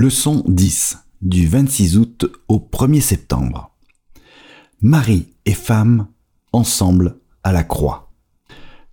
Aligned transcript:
Leçon 0.00 0.44
10 0.46 0.96
du 1.22 1.48
26 1.48 1.98
août 1.98 2.30
au 2.46 2.60
1er 2.60 3.00
septembre. 3.00 3.74
Marie 4.80 5.26
et 5.44 5.54
femme 5.54 6.06
ensemble 6.52 7.18
à 7.42 7.50
la 7.50 7.64
croix. 7.64 8.12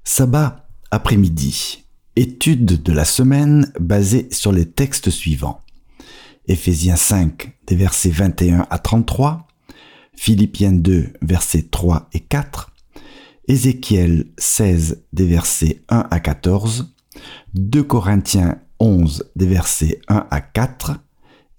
Sabbat 0.04 0.68
après-midi. 0.90 1.84
Étude 2.16 2.82
de 2.82 2.92
la 2.92 3.06
semaine 3.06 3.72
basée 3.80 4.30
sur 4.32 4.52
les 4.52 4.66
textes 4.66 5.12
suivants. 5.12 5.62
Éphésiens 6.48 6.96
5 6.96 7.56
des 7.68 7.76
versets 7.76 8.10
21 8.10 8.66
à 8.72 8.80
33, 8.80 9.46
Philippiens 10.16 10.72
2 10.72 11.14
versets 11.22 11.68
3 11.70 12.10
et 12.14 12.22
4, 12.22 12.74
Ézéchiel 13.48 14.26
16 14.40 15.04
des 15.14 15.28
versets 15.28 15.84
1 15.88 16.08
à 16.10 16.20
14, 16.20 16.96
2 17.54 17.84
Corinthiens 17.84 18.58
11 18.80 19.32
des 19.36 19.48
versets 19.48 20.02
1 20.08 20.28
à 20.30 20.42
4 20.42 21.00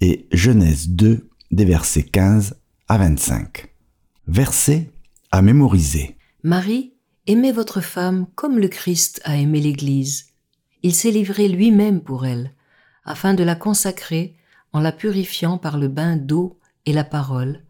et 0.00 0.26
Genèse 0.32 0.88
2 0.90 1.28
des 1.50 1.64
versets 1.64 2.02
15 2.02 2.56
à 2.88 2.98
25. 2.98 3.68
Versets 4.26 4.90
à 5.30 5.42
mémoriser. 5.42 6.16
Marie, 6.42 6.92
aimez 7.26 7.52
votre 7.52 7.80
femme 7.80 8.26
comme 8.34 8.58
le 8.58 8.68
Christ 8.68 9.20
a 9.24 9.36
aimé 9.36 9.60
l'Église. 9.60 10.26
Il 10.82 10.94
s'est 10.94 11.10
livré 11.10 11.48
lui-même 11.48 12.00
pour 12.00 12.26
elle, 12.26 12.52
afin 13.04 13.34
de 13.34 13.42
la 13.42 13.54
consacrer 13.54 14.36
en 14.72 14.80
la 14.80 14.92
purifiant 14.92 15.58
par 15.58 15.78
le 15.78 15.88
bain 15.88 16.16
d'eau 16.16 16.58
et 16.84 16.92
la 16.92 17.04
parole, 17.04 17.62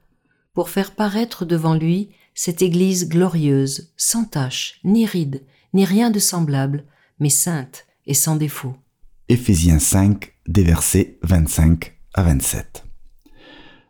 pour 0.55 0.71
faire 0.71 0.95
paraître 0.95 1.45
devant 1.45 1.75
lui 1.75 2.11
cette 2.35 2.63
Église 2.63 3.09
glorieuse, 3.09 3.93
sans 3.97 4.25
tache, 4.25 4.81
ni 4.85 5.07
ride, 5.07 5.43
ni 5.73 5.85
rien 5.85 6.11
de 6.11 6.19
semblable, 6.19 6.85
mais 7.19 7.31
sainte 7.31 7.87
et 8.07 8.15
sans 8.15 8.37
défaut. 8.37 8.75
Éphésiens 9.29 9.81
5, 9.81 10.35
des 10.47 10.63
versets 10.63 11.19
25 11.25 11.99
à 12.15 12.23
27. 12.23 12.85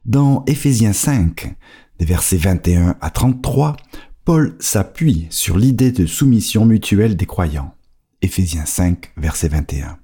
Dans 0.07 0.43
Éphésiens 0.47 0.95
5, 0.95 1.55
des 1.99 2.07
versets 2.07 2.39
21 2.39 2.97
à 3.03 3.11
33, 3.11 3.77
Paul 4.25 4.57
s'appuie 4.61 5.27
sur 5.29 5.59
l'idée 5.59 5.93
de 5.93 6.07
soumission 6.07 6.65
mutuelle 6.65 7.17
des 7.17 7.27
croyants. 7.27 7.75
Éphésiens 8.23 8.65
5, 8.65 9.13
verset 9.19 9.49
21. 9.49 9.99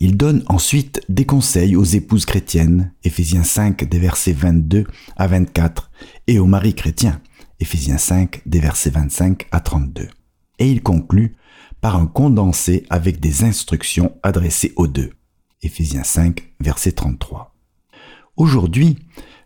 Il 0.00 0.16
donne 0.16 0.42
ensuite 0.46 1.02
des 1.10 1.26
conseils 1.26 1.76
aux 1.76 1.84
épouses 1.84 2.24
chrétiennes, 2.24 2.94
Éphésiens 3.04 3.44
5, 3.44 3.84
des 3.84 3.98
versets 3.98 4.32
22 4.32 4.86
à 5.18 5.26
24, 5.26 5.90
et 6.28 6.38
aux 6.38 6.46
maris 6.46 6.74
chrétiens, 6.74 7.20
Éphésiens 7.60 7.98
5, 7.98 8.40
des 8.46 8.60
versets 8.60 8.88
25 8.88 9.48
à 9.50 9.60
32. 9.60 10.08
Et 10.58 10.70
il 10.70 10.82
conclut 10.82 11.36
par 11.80 11.96
un 11.96 12.06
condensé 12.06 12.84
avec 12.90 13.20
des 13.20 13.44
instructions 13.44 14.16
adressées 14.22 14.72
aux 14.76 14.86
deux. 14.86 15.12
Éphésiens 15.62 16.04
5, 16.04 16.52
verset 16.60 16.92
33. 16.92 17.54
Aujourd'hui, 18.36 18.98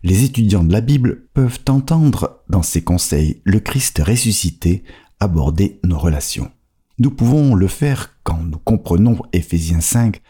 les 0.03 0.23
étudiants 0.23 0.63
de 0.63 0.73
la 0.73 0.81
Bible 0.81 1.27
peuvent 1.33 1.59
entendre 1.69 2.43
dans 2.49 2.63
ces 2.63 2.83
conseils 2.83 3.41
le 3.43 3.59
Christ 3.59 4.01
ressuscité 4.05 4.83
aborder 5.19 5.79
nos 5.83 5.97
relations. 5.97 6.51
Nous 6.99 7.11
pouvons 7.11 7.55
le 7.55 7.67
faire 7.67 8.17
quand 8.23 8.43
nous 8.43 8.57
comprenons 8.57 9.19
Éphésiens 9.33 9.81
5, 9.81 10.21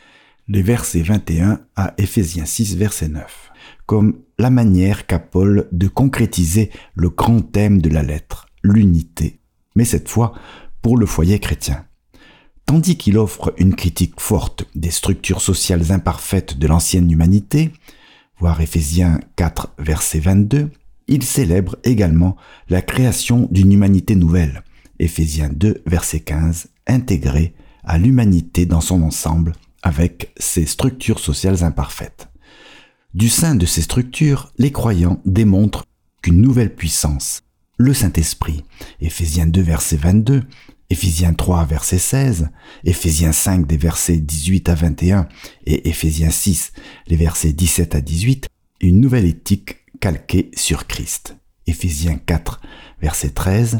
les 0.47 0.61
versets 0.61 1.02
21 1.02 1.61
à 1.75 1.94
Éphésiens 1.97 2.45
6, 2.45 2.75
verset 2.75 3.07
9, 3.07 3.52
comme 3.85 4.19
la 4.38 4.49
manière 4.49 5.07
qu'a 5.07 5.19
Paul 5.19 5.67
de 5.72 5.88
concrétiser 5.88 6.69
le 6.95 7.09
grand 7.09 7.41
thème 7.41 7.81
de 7.81 7.89
la 7.89 8.03
lettre, 8.03 8.47
l'unité, 8.63 9.39
mais 9.75 9.85
cette 9.85 10.09
fois 10.09 10.33
pour 10.81 10.97
le 10.97 11.05
foyer 11.05 11.39
chrétien. 11.39 11.85
Tandis 12.72 12.95
qu'il 12.95 13.17
offre 13.17 13.53
une 13.58 13.75
critique 13.75 14.22
forte 14.22 14.64
des 14.75 14.91
structures 14.91 15.41
sociales 15.41 15.91
imparfaites 15.91 16.58
de 16.58 16.67
l'ancienne 16.67 17.11
humanité, 17.11 17.73
voir 18.39 18.61
Éphésiens 18.61 19.19
4 19.36 19.73
verset 19.78 20.22
22, 20.22 20.72
il 21.09 21.22
célèbre 21.23 21.75
également 21.83 22.38
la 22.69 22.81
création 22.81 23.50
d'une 23.52 23.73
humanité 23.73 24.16
nouvelle, 24.16 24.63
Éphésiens 25.00 25.50
2 25.53 25.84
verset 25.85 26.22
15, 26.22 26.69
intégrée 26.88 27.53
à 27.84 27.97
l'humanité 27.97 28.66
dans 28.66 28.79
son 28.79 29.01
ensemble 29.01 29.51
avec 29.84 30.31
ses 30.38 30.66
structures 30.66 31.19
sociales 31.19 31.66
imparfaites. 31.66 32.29
Du 33.13 33.28
sein 33.28 33.56
de 33.56 33.66
ces 33.66 33.81
structures, 33.81 34.50
les 34.57 34.72
croyants 34.72 35.19
démontrent 35.25 35.84
qu'une 36.22 36.40
nouvelle 36.40 36.74
puissance, 36.74 37.41
le 37.75 37.94
Saint-Esprit, 37.94 38.63
Éphésiens 39.01 39.47
2 39.47 39.62
verset 39.62 39.97
22, 39.97 40.44
Éphésiens 40.91 41.34
3 41.34 41.63
verset 41.63 42.00
16, 42.00 42.50
Éphésiens 42.84 43.31
5 43.31 43.66
des 43.66 43.78
versets 43.78 44.18
18 44.18 44.68
à 44.68 44.75
21 44.75 45.29
et 45.66 45.88
Éphésiens 45.88 46.31
6 46.31 46.74
les 47.07 47.16
versets 47.16 47.53
17 47.53 47.96
à 47.96 48.02
18, 48.02 48.50
une 48.81 49.00
nouvelle 49.00 49.24
éthique 49.24 49.78
calquée 50.01 50.51
sur 50.53 50.88
Christ. 50.88 51.38
Éphésiens 51.66 52.18
4 52.18 52.59
verset 53.01 53.30
13, 53.30 53.80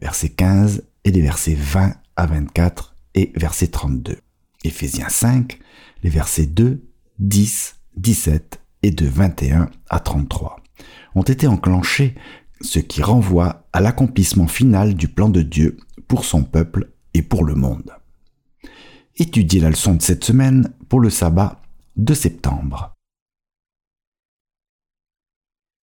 verset 0.00 0.30
15 0.30 0.82
et 1.04 1.12
les 1.12 1.22
versets 1.22 1.54
20 1.54 1.94
à 2.16 2.26
24 2.26 2.96
et 3.14 3.30
verset 3.36 3.68
32. 3.68 4.18
Éphésiens 4.64 5.08
5 5.08 5.56
les 6.02 6.10
versets 6.10 6.46
2, 6.46 6.82
10, 7.20 7.76
17 7.96 8.60
et 8.82 8.90
de 8.90 9.06
21 9.06 9.70
à 9.88 10.00
33 10.00 10.56
ont 11.14 11.22
été 11.22 11.46
enclenchés 11.46 12.16
ce 12.60 12.80
qui 12.80 13.02
renvoie 13.02 13.68
à 13.72 13.80
l'accomplissement 13.80 14.48
final 14.48 14.94
du 14.94 15.06
plan 15.06 15.28
de 15.28 15.42
Dieu 15.42 15.78
pour 16.10 16.24
son 16.24 16.42
peuple 16.42 16.90
et 17.14 17.22
pour 17.22 17.44
le 17.44 17.54
monde. 17.54 17.94
Étudiez 19.16 19.60
la 19.60 19.70
leçon 19.70 19.94
de 19.94 20.02
cette 20.02 20.24
semaine 20.24 20.74
pour 20.88 20.98
le 20.98 21.08
sabbat 21.08 21.62
de 21.96 22.14
septembre. 22.14 22.96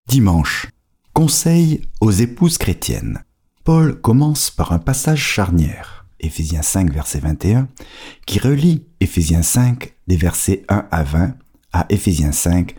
Dimanche. 0.10 0.68
Conseil 1.14 1.88
aux 2.02 2.10
épouses 2.10 2.58
chrétiennes. 2.58 3.24
Paul 3.64 4.02
commence 4.02 4.50
par 4.50 4.74
un 4.74 4.80
passage 4.80 5.22
charnière, 5.22 6.08
Éphésiens 6.20 6.64
5 6.64 6.92
verset 6.92 7.20
21, 7.20 7.70
qui 8.26 8.40
relie 8.40 8.84
Éphésiens 9.00 9.44
5 9.44 9.94
des 10.08 10.18
versets 10.18 10.66
1 10.70 10.88
à 10.90 11.04
20 11.04 11.36
à 11.72 11.86
Éphésiens 11.90 12.32
5 12.32 12.76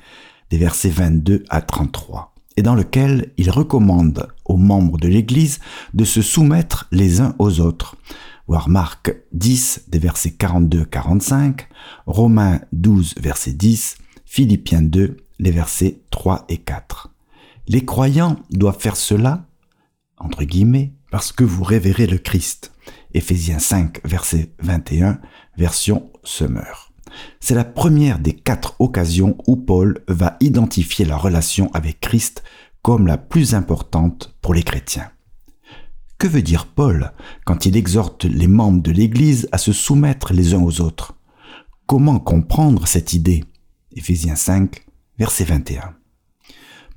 des 0.50 0.58
versets 0.58 0.90
22 0.90 1.44
à 1.48 1.62
33 1.62 2.35
et 2.56 2.62
dans 2.62 2.74
lequel 2.74 3.32
il 3.36 3.50
recommande 3.50 4.28
aux 4.44 4.56
membres 4.56 4.98
de 4.98 5.08
l'Église 5.08 5.60
de 5.94 6.04
se 6.04 6.22
soumettre 6.22 6.88
les 6.90 7.20
uns 7.20 7.34
aux 7.38 7.60
autres. 7.60 7.96
Voir 8.48 8.68
Marc 8.68 9.14
10 9.32 9.86
des 9.88 9.98
versets 9.98 10.34
42-45, 10.38 11.66
Romains 12.06 12.60
12 12.72 13.14
verset 13.20 13.52
10, 13.52 13.98
Philippiens 14.24 14.82
2 14.82 15.16
les 15.38 15.50
versets 15.50 16.00
3 16.10 16.46
et 16.48 16.58
4. 16.58 17.10
Les 17.68 17.84
croyants 17.84 18.36
doivent 18.50 18.80
faire 18.80 18.96
cela, 18.96 19.46
entre 20.16 20.44
guillemets, 20.44 20.92
parce 21.10 21.32
que 21.32 21.44
vous 21.44 21.64
révérez 21.64 22.06
le 22.06 22.18
Christ. 22.18 22.72
Éphésiens 23.12 23.58
5 23.58 24.00
verset 24.04 24.52
21, 24.60 25.20
version 25.56 26.10
Summer. 26.22 26.85
C'est 27.40 27.54
la 27.54 27.64
première 27.64 28.18
des 28.18 28.32
quatre 28.32 28.74
occasions 28.78 29.36
où 29.46 29.56
Paul 29.56 30.02
va 30.08 30.36
identifier 30.40 31.04
la 31.04 31.16
relation 31.16 31.70
avec 31.72 32.00
Christ 32.00 32.42
comme 32.82 33.06
la 33.06 33.18
plus 33.18 33.54
importante 33.54 34.36
pour 34.40 34.54
les 34.54 34.62
chrétiens. 34.62 35.10
Que 36.18 36.26
veut 36.26 36.42
dire 36.42 36.66
Paul 36.66 37.12
quand 37.44 37.66
il 37.66 37.76
exhorte 37.76 38.24
les 38.24 38.46
membres 38.46 38.82
de 38.82 38.90
l'Église 38.90 39.48
à 39.52 39.58
se 39.58 39.72
soumettre 39.72 40.32
les 40.32 40.54
uns 40.54 40.62
aux 40.62 40.80
autres? 40.80 41.14
Comment 41.86 42.18
comprendre 42.18 42.86
cette 42.86 43.12
idée? 43.12 43.44
Éphésiens 43.92 44.36
5, 44.36 44.86
verset 45.18 45.44
21. 45.44 45.94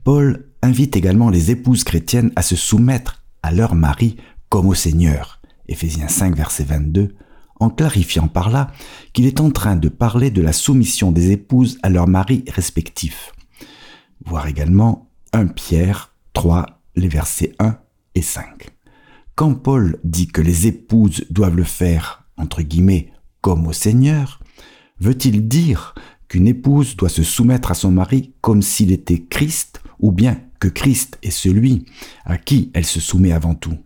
Paul 0.04 0.50
invite 0.62 0.96
également 0.96 1.30
les 1.30 1.52
épouses 1.52 1.84
chrétiennes 1.84 2.32
à 2.36 2.42
se 2.42 2.56
soumettre 2.56 3.24
à 3.44 3.52
leur 3.52 3.76
mari 3.76 4.18
comme 4.50 4.68
au 4.68 4.74
Seigneur. 4.74 5.42
Éphésiens 5.68 6.08
5, 6.08 6.36
verset 6.36 6.64
22 6.64 7.16
en 7.60 7.70
clarifiant 7.70 8.28
par 8.28 8.50
là 8.50 8.72
qu'il 9.14 9.26
est 9.26 9.40
en 9.40 9.52
train 9.52 9.76
de 9.76 9.90
parler 9.90 10.32
de 10.32 10.42
la 10.42 10.54
soumission 10.54 11.12
des 11.12 11.32
épouses 11.32 11.78
à 11.84 11.90
leurs 11.90 12.08
maris 12.08 12.44
respectifs. 12.48 13.34
Voir 14.26 14.48
également 14.48 15.10
1 15.34 15.48
Pierre 15.48 16.14
3, 16.34 16.82
les 16.96 17.08
versets 17.08 17.54
1 17.60 17.78
et 18.16 18.22
5. 18.22 18.70
Quand 19.36 19.54
Paul 19.54 20.00
dit 20.04 20.28
que 20.28 20.42
les 20.42 20.68
épouses 20.68 21.26
doivent 21.30 21.56
le 21.56 21.64
faire, 21.64 22.24
entre 22.38 22.62
guillemets, 22.62 23.12
comme 23.42 23.68
au 23.68 23.74
Seigneur, 23.74 24.40
veut-il 25.00 25.48
dire 25.48 25.96
qu'une 26.28 26.48
épouse 26.48 26.96
doit 26.96 27.10
se 27.10 27.24
soumettre 27.24 27.72
à 27.72 27.74
son 27.76 27.92
mari 27.92 28.34
comme 28.42 28.62
s'il 28.62 28.92
était 28.92 29.24
Christ, 29.24 29.82
ou 30.00 30.12
bien 30.12 30.42
que 30.60 30.68
Christ 30.68 31.18
est 31.24 31.32
celui 31.32 31.86
à 32.26 32.38
qui 32.38 32.70
elle 32.74 32.86
se 32.86 33.00
soumet 33.00 33.32
avant 33.32 33.56
tout? 33.56 33.78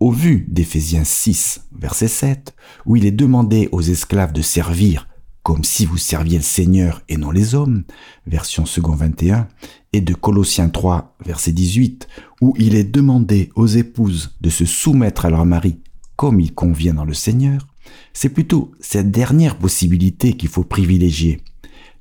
Au 0.00 0.10
vu 0.12 0.46
d'Éphésiens 0.48 1.04
6, 1.04 1.62
verset 1.72 2.08
7, 2.08 2.54
où 2.86 2.96
il 2.96 3.06
est 3.06 3.12
demandé 3.12 3.68
aux 3.72 3.82
esclaves 3.82 4.32
de 4.32 4.42
servir 4.42 5.08
comme 5.48 5.64
si 5.64 5.86
vous 5.86 5.96
serviez 5.96 6.36
le 6.36 6.44
Seigneur 6.44 7.00
et 7.08 7.16
non 7.16 7.30
les 7.30 7.54
hommes, 7.54 7.84
version 8.26 8.66
second 8.66 8.94
21, 8.94 9.48
et 9.94 10.02
de 10.02 10.12
Colossiens 10.12 10.68
3, 10.68 11.16
verset 11.24 11.52
18, 11.52 12.06
où 12.42 12.52
il 12.58 12.74
est 12.74 12.84
demandé 12.84 13.50
aux 13.54 13.66
épouses 13.66 14.36
de 14.42 14.50
se 14.50 14.66
soumettre 14.66 15.24
à 15.24 15.30
leur 15.30 15.46
mari 15.46 15.80
comme 16.16 16.40
il 16.40 16.52
convient 16.52 16.92
dans 16.92 17.06
le 17.06 17.14
Seigneur, 17.14 17.66
c'est 18.12 18.28
plutôt 18.28 18.72
cette 18.80 19.10
dernière 19.10 19.56
possibilité 19.56 20.34
qu'il 20.34 20.50
faut 20.50 20.64
privilégier. 20.64 21.40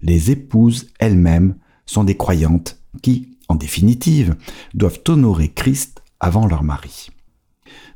Les 0.01 0.31
épouses 0.31 0.88
elles-mêmes 1.00 1.55
sont 1.85 2.03
des 2.03 2.17
croyantes 2.17 2.81
qui, 3.01 3.38
en 3.47 3.55
définitive, 3.55 4.35
doivent 4.73 5.00
honorer 5.07 5.50
Christ 5.53 6.01
avant 6.19 6.47
leur 6.47 6.63
mari. 6.63 7.11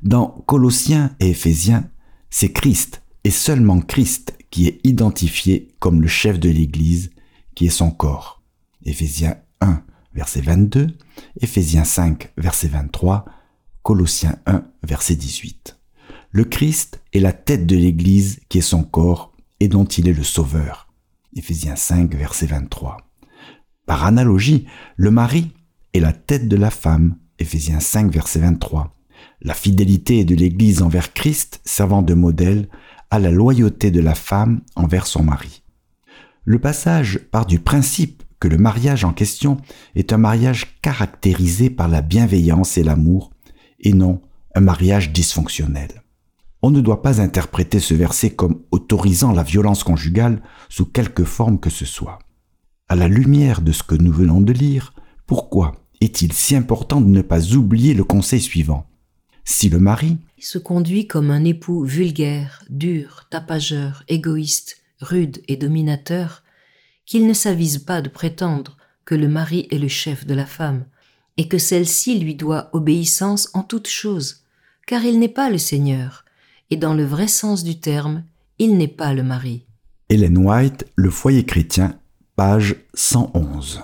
Dans 0.02 0.28
Colossiens 0.48 1.16
et 1.20 1.30
Éphésiens, 1.30 1.90
c'est 2.30 2.52
Christ 2.52 3.02
et 3.24 3.32
seulement 3.32 3.82
Christ 3.82 4.38
qui 4.50 4.68
est 4.68 4.80
identifié 4.84 5.70
comme 5.80 6.02
le 6.02 6.08
chef 6.08 6.40
de 6.40 6.50
l'Église, 6.50 7.12
qui 7.56 7.68
est 7.68 7.70
son 7.70 7.92
corps. 7.92 8.42
Éphésiens 8.84 9.38
1, 9.62 9.84
verset 10.14 10.42
22, 10.42 10.88
Éphésiens 11.40 11.84
5, 11.84 12.32
verset 12.38 12.68
23, 12.68 13.26
Colossiens 13.84 14.38
1, 14.46 14.64
verset 14.84 15.16
18. 15.16 15.78
Le 16.32 16.44
Christ 16.46 17.02
est 17.14 17.20
la 17.20 17.34
tête 17.34 17.66
de 17.66 17.76
l'Église 17.76 18.40
qui 18.50 18.60
est 18.60 18.62
son 18.62 18.84
corps 18.84 19.34
et 19.60 19.68
dont 19.68 19.86
il 19.86 20.08
est 20.08 20.14
le 20.14 20.24
sauveur. 20.24 20.88
Éphésiens 21.36 21.76
5, 21.76 22.16
verset 22.16 22.48
23. 22.48 22.98
Par 23.86 24.06
analogie, 24.06 24.66
le 24.96 25.12
mari 25.12 25.52
est 25.94 26.00
la 26.00 26.14
tête 26.14 26.48
de 26.48 26.56
la 26.56 26.72
femme. 26.72 27.18
Éphésiens 27.40 27.80
5, 27.80 28.12
verset 28.12 28.40
23. 28.40 28.96
La 29.44 29.56
fidélité 29.56 30.24
de 30.24 30.36
l'Église 30.36 30.84
envers 30.84 31.14
Christ 31.14 31.62
servant 31.66 32.04
de 32.04 32.14
modèle 32.14 32.70
à 33.10 33.18
la 33.18 33.32
loyauté 33.32 33.90
de 33.90 34.00
la 34.00 34.14
femme 34.14 34.62
envers 34.76 35.08
son 35.08 35.24
mari. 35.24 35.64
Le 36.46 36.60
passage 36.60 37.20
part 37.32 37.48
du 37.48 37.60
principe 37.60 38.22
que 38.40 38.48
le 38.48 38.60
mariage 38.60 39.04
en 39.04 39.14
question 39.14 39.58
est 39.96 40.14
un 40.14 40.18
mariage 40.18 40.80
caractérisé 40.84 41.72
par 41.72 41.88
la 41.88 42.04
bienveillance 42.04 42.78
et 42.78 42.84
l'amour, 42.84 43.32
et 43.80 43.94
non 43.94 44.22
un 44.54 44.62
mariage 44.62 45.12
dysfonctionnel. 45.12 46.04
On 46.62 46.70
ne 46.70 46.82
doit 46.82 47.02
pas 47.02 47.20
interpréter 47.20 47.80
ce 47.80 47.96
verset 47.96 48.30
comme 48.30 48.62
autorisant 48.70 49.32
la 49.32 49.44
violence 49.44 49.84
conjugale 49.84 50.44
sous 50.70 50.86
quelque 50.86 51.24
forme 51.24 51.60
que 51.60 51.72
ce 51.72 51.86
soit. 51.86 52.20
À 52.90 52.96
la 52.96 53.08
lumière 53.08 53.62
de 53.62 53.72
ce 53.72 53.82
que 53.82 53.96
nous 53.96 54.12
venons 54.12 54.42
de 54.42 54.54
lire, 54.54 54.94
pourquoi 55.26 55.72
est-il 56.00 56.32
si 56.32 56.56
important 56.56 57.02
de 57.02 57.08
ne 57.08 57.24
pas 57.24 57.54
oublier 57.56 57.96
le 57.96 58.04
conseil 58.04 58.42
suivant? 58.42 58.91
Si 59.44 59.70
le 59.70 59.80
mari 59.80 60.18
se 60.40 60.58
conduit 60.58 61.08
comme 61.08 61.32
un 61.32 61.44
époux 61.44 61.84
vulgaire, 61.84 62.64
dur, 62.70 63.28
tapageur, 63.30 64.04
égoïste, 64.08 64.82
rude 65.00 65.42
et 65.48 65.56
dominateur, 65.56 66.44
qu'il 67.06 67.28
ne 67.28 67.34
s'avise 67.34 67.80
pas 67.80 68.02
de 68.02 68.10
prétendre 68.10 68.78
que 69.06 69.16
le 69.16 69.28
mari 69.28 69.68
est 69.72 69.78
le 69.78 69.88
chef 69.88 70.26
de 70.26 70.34
la 70.34 70.46
femme, 70.46 70.86
et 71.38 71.48
que 71.48 71.58
celle-ci 71.58 72.20
lui 72.20 72.36
doit 72.36 72.70
obéissance 72.74 73.50
en 73.54 73.64
toutes 73.64 73.88
choses, 73.88 74.44
car 74.88 75.04
il 75.04 75.20
n'est 75.20 75.30
pas 75.30 75.50
le 75.50 75.58
Seigneur, 75.58 76.26
et 76.70 76.78
dans 76.78 76.94
le 76.94 77.06
vrai 77.06 77.28
sens 77.28 77.64
du 77.64 77.80
terme, 77.80 78.24
il 78.60 78.78
n'est 78.78 78.88
pas 78.88 79.14
le 79.14 79.24
mari. 79.24 79.66
Hélène 80.10 80.38
White, 80.38 80.86
Le 80.96 81.10
foyer 81.10 81.46
chrétien, 81.46 82.00
page 82.36 82.76
111. 82.94 83.84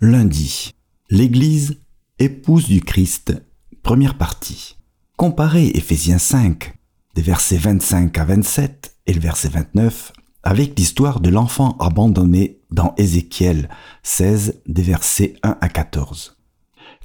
Lundi. 0.00 0.72
L'Église, 1.10 1.78
épouse 2.18 2.68
du 2.68 2.80
Christ, 2.80 3.42
première 3.82 4.16
partie. 4.16 4.76
Comparez 5.16 5.68
Éphésiens 5.68 6.18
5, 6.18 6.74
des 7.14 7.22
versets 7.22 7.56
25 7.56 8.16
à 8.18 8.24
27 8.24 8.96
et 9.06 9.14
le 9.14 9.20
verset 9.20 9.48
29 9.48 10.12
avec 10.42 10.78
l'histoire 10.78 11.20
de 11.20 11.30
l'enfant 11.30 11.76
abandonné 11.78 12.60
dans 12.70 12.94
Ézéchiel 12.96 13.68
16 14.02 14.62
des 14.66 14.82
versets 14.82 15.34
1 15.42 15.56
à 15.60 15.68
14. 15.68 16.36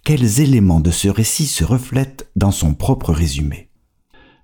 Quels 0.04 0.42
éléments 0.42 0.80
de 0.80 0.92
ce 0.92 1.08
récit 1.08 1.48
se 1.48 1.64
reflètent 1.64 2.30
dans 2.36 2.52
son 2.52 2.74
propre 2.74 3.14
résumé? 3.14 3.70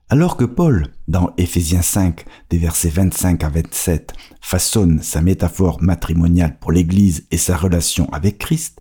Alors 0.09 0.37
que 0.37 0.45
Paul, 0.45 0.87
dans 1.07 1.33
Éphésiens 1.37 1.81
5 1.81 2.25
des 2.49 2.57
versets 2.57 2.89
25 2.89 3.43
à 3.43 3.49
27, 3.49 4.13
façonne 4.41 5.01
sa 5.01 5.21
métaphore 5.21 5.81
matrimoniale 5.81 6.57
pour 6.59 6.71
l'Église 6.71 7.25
et 7.31 7.37
sa 7.37 7.57
relation 7.57 8.07
avec 8.11 8.37
Christ, 8.37 8.79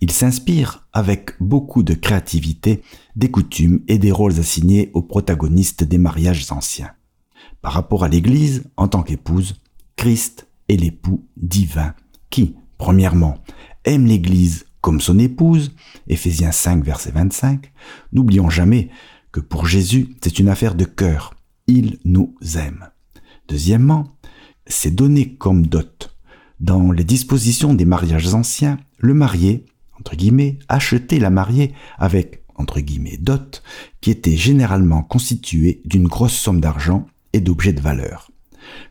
il 0.00 0.12
s'inspire 0.12 0.86
avec 0.92 1.32
beaucoup 1.40 1.82
de 1.82 1.94
créativité 1.94 2.82
des 3.16 3.30
coutumes 3.30 3.80
et 3.88 3.98
des 3.98 4.12
rôles 4.12 4.38
assignés 4.38 4.90
aux 4.94 5.02
protagonistes 5.02 5.84
des 5.84 5.98
mariages 5.98 6.50
anciens. 6.52 6.92
Par 7.62 7.72
rapport 7.72 8.04
à 8.04 8.08
l'Église, 8.08 8.64
en 8.76 8.88
tant 8.88 9.02
qu'épouse, 9.02 9.56
Christ 9.96 10.46
est 10.68 10.76
l'époux 10.76 11.26
divin 11.36 11.94
qui, 12.30 12.54
premièrement, 12.78 13.38
aime 13.84 14.06
l'Église 14.06 14.66
comme 14.80 15.00
son 15.00 15.18
épouse, 15.18 15.72
Éphésiens 16.06 16.52
5, 16.52 16.84
verset 16.84 17.10
25. 17.10 17.72
N'oublions 18.12 18.48
jamais 18.48 18.90
que 19.32 19.40
pour 19.40 19.66
Jésus, 19.66 20.14
c'est 20.22 20.38
une 20.38 20.48
affaire 20.48 20.74
de 20.74 20.84
cœur. 20.84 21.34
Il 21.66 21.98
nous 22.04 22.34
aime. 22.56 22.88
Deuxièmement, 23.48 24.16
c'est 24.66 24.94
donné 24.94 25.34
comme 25.34 25.66
dot. 25.66 26.16
Dans 26.60 26.92
les 26.92 27.04
dispositions 27.04 27.74
des 27.74 27.84
mariages 27.84 28.34
anciens, 28.34 28.78
le 28.98 29.14
marié 29.14 29.64
entre 29.98 30.16
acheter 30.68 31.18
la 31.18 31.30
mariée 31.30 31.74
avec, 31.98 32.42
entre 32.54 32.80
guillemets, 32.80 33.18
dot, 33.18 33.62
qui 34.00 34.10
était 34.10 34.36
généralement 34.36 35.02
constituée 35.02 35.80
d'une 35.84 36.08
grosse 36.08 36.34
somme 36.34 36.60
d'argent 36.60 37.06
et 37.32 37.40
d'objets 37.40 37.72
de 37.72 37.80
valeur. 37.80 38.30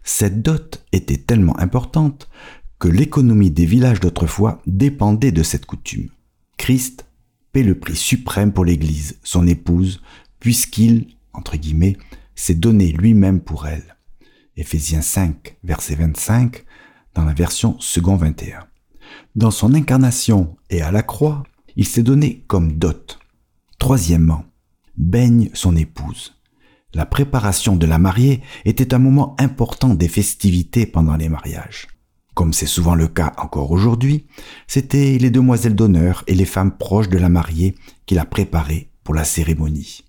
Cette 0.04 0.42
dot 0.42 0.86
était 0.92 1.18
tellement 1.18 1.58
importante 1.60 2.30
que 2.80 2.88
l'économie 2.88 3.52
des 3.52 3.66
villages 3.66 4.00
d'autrefois 4.00 4.62
dépendait 4.68 5.32
de 5.32 5.44
cette 5.44 5.66
coutume. 5.66 6.10
Christ 6.58 7.06
paie 7.52 7.64
le 7.64 7.80
prix 7.80 7.96
suprême 7.96 8.52
pour 8.52 8.66
l'Église, 8.66 9.20
son 9.24 9.48
épouse, 9.48 10.02
puisqu'il, 10.40 11.08
entre 11.34 11.58
guillemets, 11.58 11.98
s'est 12.36 12.56
donné 12.56 12.92
lui-même 12.92 13.42
pour 13.42 13.68
elle. 13.68 13.96
Éphésiens 14.56 15.02
5, 15.02 15.58
verset 15.64 15.96
25, 15.96 16.66
dans 17.14 17.26
la 17.26 17.34
version 17.34 17.80
second 17.80 18.16
21. 18.16 18.68
Dans 19.36 19.52
son 19.52 19.74
incarnation 19.74 20.58
et 20.70 20.82
à 20.82 20.92
la 20.92 21.04
croix, 21.04 21.44
il 21.76 21.86
s'est 21.86 22.04
donné 22.04 22.44
comme 22.48 22.74
dot. 22.74 23.20
Troisièmement, 23.80 24.46
baigne 24.98 25.50
son 25.54 25.76
épouse. 25.76 26.34
La 26.94 27.06
préparation 27.06 27.76
de 27.76 27.86
la 27.86 28.00
mariée 28.00 28.42
était 28.66 28.94
un 28.94 29.00
moment 29.00 29.36
important 29.40 29.94
des 29.94 30.08
festivités 30.08 30.86
pendant 30.86 31.16
les 31.16 31.30
mariages. 31.30 31.88
Comme 32.34 32.54
c'est 32.54 32.66
souvent 32.66 32.96
le 32.96 33.08
cas 33.08 33.34
encore 33.38 33.72
aujourd'hui, 33.72 34.26
c'était 34.68 35.18
les 35.18 35.30
demoiselles 35.30 35.76
d'honneur 35.76 36.24
et 36.28 36.36
les 36.36 36.46
femmes 36.46 36.78
proches 36.78 37.10
de 37.10 37.18
la 37.18 37.30
mariée 37.30 37.76
qui 38.06 38.16
la 38.16 38.26
préparaient 38.26 38.90
pour 39.04 39.14
la 39.16 39.24
cérémonie. 39.24 40.04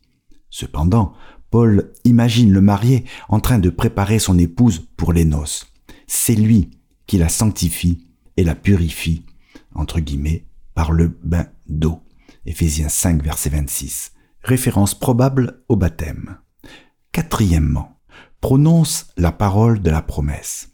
Cependant, 0.50 1.12
Paul 1.50 1.92
imagine 2.04 2.52
le 2.52 2.60
marié 2.60 3.04
en 3.28 3.40
train 3.40 3.58
de 3.58 3.70
préparer 3.70 4.18
son 4.18 4.38
épouse 4.38 4.86
pour 4.96 5.12
les 5.12 5.24
noces. 5.24 5.72
C'est 6.06 6.34
lui 6.34 6.70
qui 7.06 7.18
la 7.18 7.28
sanctifie 7.28 8.07
et 8.38 8.44
la 8.44 8.54
purifie, 8.54 9.24
entre 9.74 9.98
guillemets, 9.98 10.46
par 10.72 10.92
le 10.92 11.08
bain 11.24 11.48
d'eau. 11.66 12.04
Éphésiens 12.46 12.88
5, 12.88 13.20
verset 13.20 13.50
26. 13.50 14.12
Référence 14.44 14.94
probable 14.94 15.64
au 15.68 15.74
baptême. 15.74 16.38
Quatrièmement, 17.10 17.98
prononce 18.40 19.08
la 19.16 19.32
parole 19.32 19.82
de 19.82 19.90
la 19.90 20.02
promesse. 20.02 20.68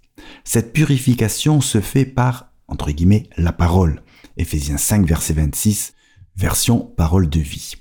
Cette 0.45 0.75
purification 0.75 1.63
se 1.63 1.81
fait 1.81 2.05
par, 2.05 2.53
entre 2.69 2.91
guillemets, 2.91 3.31
la 3.39 3.53
parole. 3.53 4.03
Éphésiens 4.37 4.77
5, 4.77 5.07
verset 5.07 5.33
26, 5.33 5.95
version 6.37 6.81
parole 6.81 7.31
de 7.31 7.41
vie. 7.41 7.77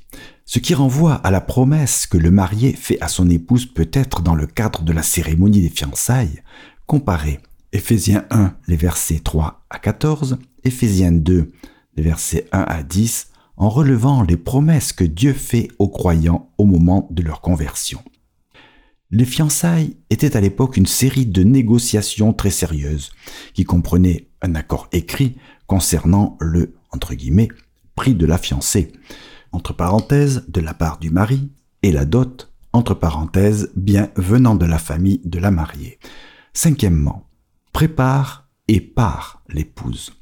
Ce 0.46 0.60
qui 0.60 0.74
renvoie 0.76 1.16
à 1.16 1.30
la 1.30 1.42
promesse 1.42 2.08
que 2.08 2.18
le 2.18 2.32
marié 2.32 2.72
fait 2.72 3.02
à 3.02 3.10
son 3.10 3.30
épouse 3.30 3.66
peut-être 3.66 4.22
dans 4.22 4.36
le 4.36 4.48
cadre 4.48 4.84
de 4.84 4.94
la 4.94 5.04
cérémonie 5.04 5.62
des 5.62 5.70
fiançailles, 5.70 6.42
comparée 6.86 7.42
Éphésiens 7.74 8.28
1, 8.30 8.56
les 8.68 8.76
versets 8.76 9.20
3 9.20 9.66
à 9.72 9.80
14, 9.80 10.38
Éphésiens 10.64 11.12
2, 11.12 11.52
les 11.98 12.04
versets 12.04 12.48
1 12.52 12.60
à 12.60 12.84
10, 12.84 13.32
en 13.58 13.68
relevant 13.68 14.22
les 14.22 14.38
promesses 14.38 14.94
que 14.94 15.04
Dieu 15.04 15.34
fait 15.34 15.70
aux 15.80 15.90
croyants 15.90 16.52
au 16.60 16.66
moment 16.66 17.08
de 17.10 17.24
leur 17.24 17.42
conversion. 17.42 18.04
Les 19.10 19.26
fiançailles 19.26 19.98
étaient 20.12 20.38
à 20.38 20.42
l'époque 20.42 20.78
une 20.78 20.86
série 20.86 21.26
de 21.26 21.42
négociations 21.42 22.32
très 22.32 22.52
sérieuses, 22.52 23.12
qui 23.56 23.64
comprenaient 23.64 24.28
un 24.44 24.54
accord 24.54 24.88
écrit 24.92 25.36
concernant 25.66 26.38
le, 26.40 26.76
prix 27.96 28.14
de 28.14 28.26
la 28.28 28.38
fiancée, 28.38 28.92
entre 29.52 29.74
parenthèses, 29.74 30.46
de 30.48 30.62
la 30.62 30.76
part 30.76 31.00
du 31.00 31.10
mari, 31.10 31.50
et 31.82 31.92
la 31.92 32.06
dot, 32.06 32.54
entre 32.72 32.94
parenthèses, 32.94 33.72
bien 33.76 34.12
venant 34.16 34.54
de 34.54 34.68
la 34.68 34.78
famille 34.78 35.22
de 35.26 35.40
la 35.40 35.50
mariée. 35.50 35.98
Cinquièmement, 36.54 37.28
prépare 37.74 38.50
et 38.68 38.80
part 38.80 39.44
l'épouse. 39.50 40.14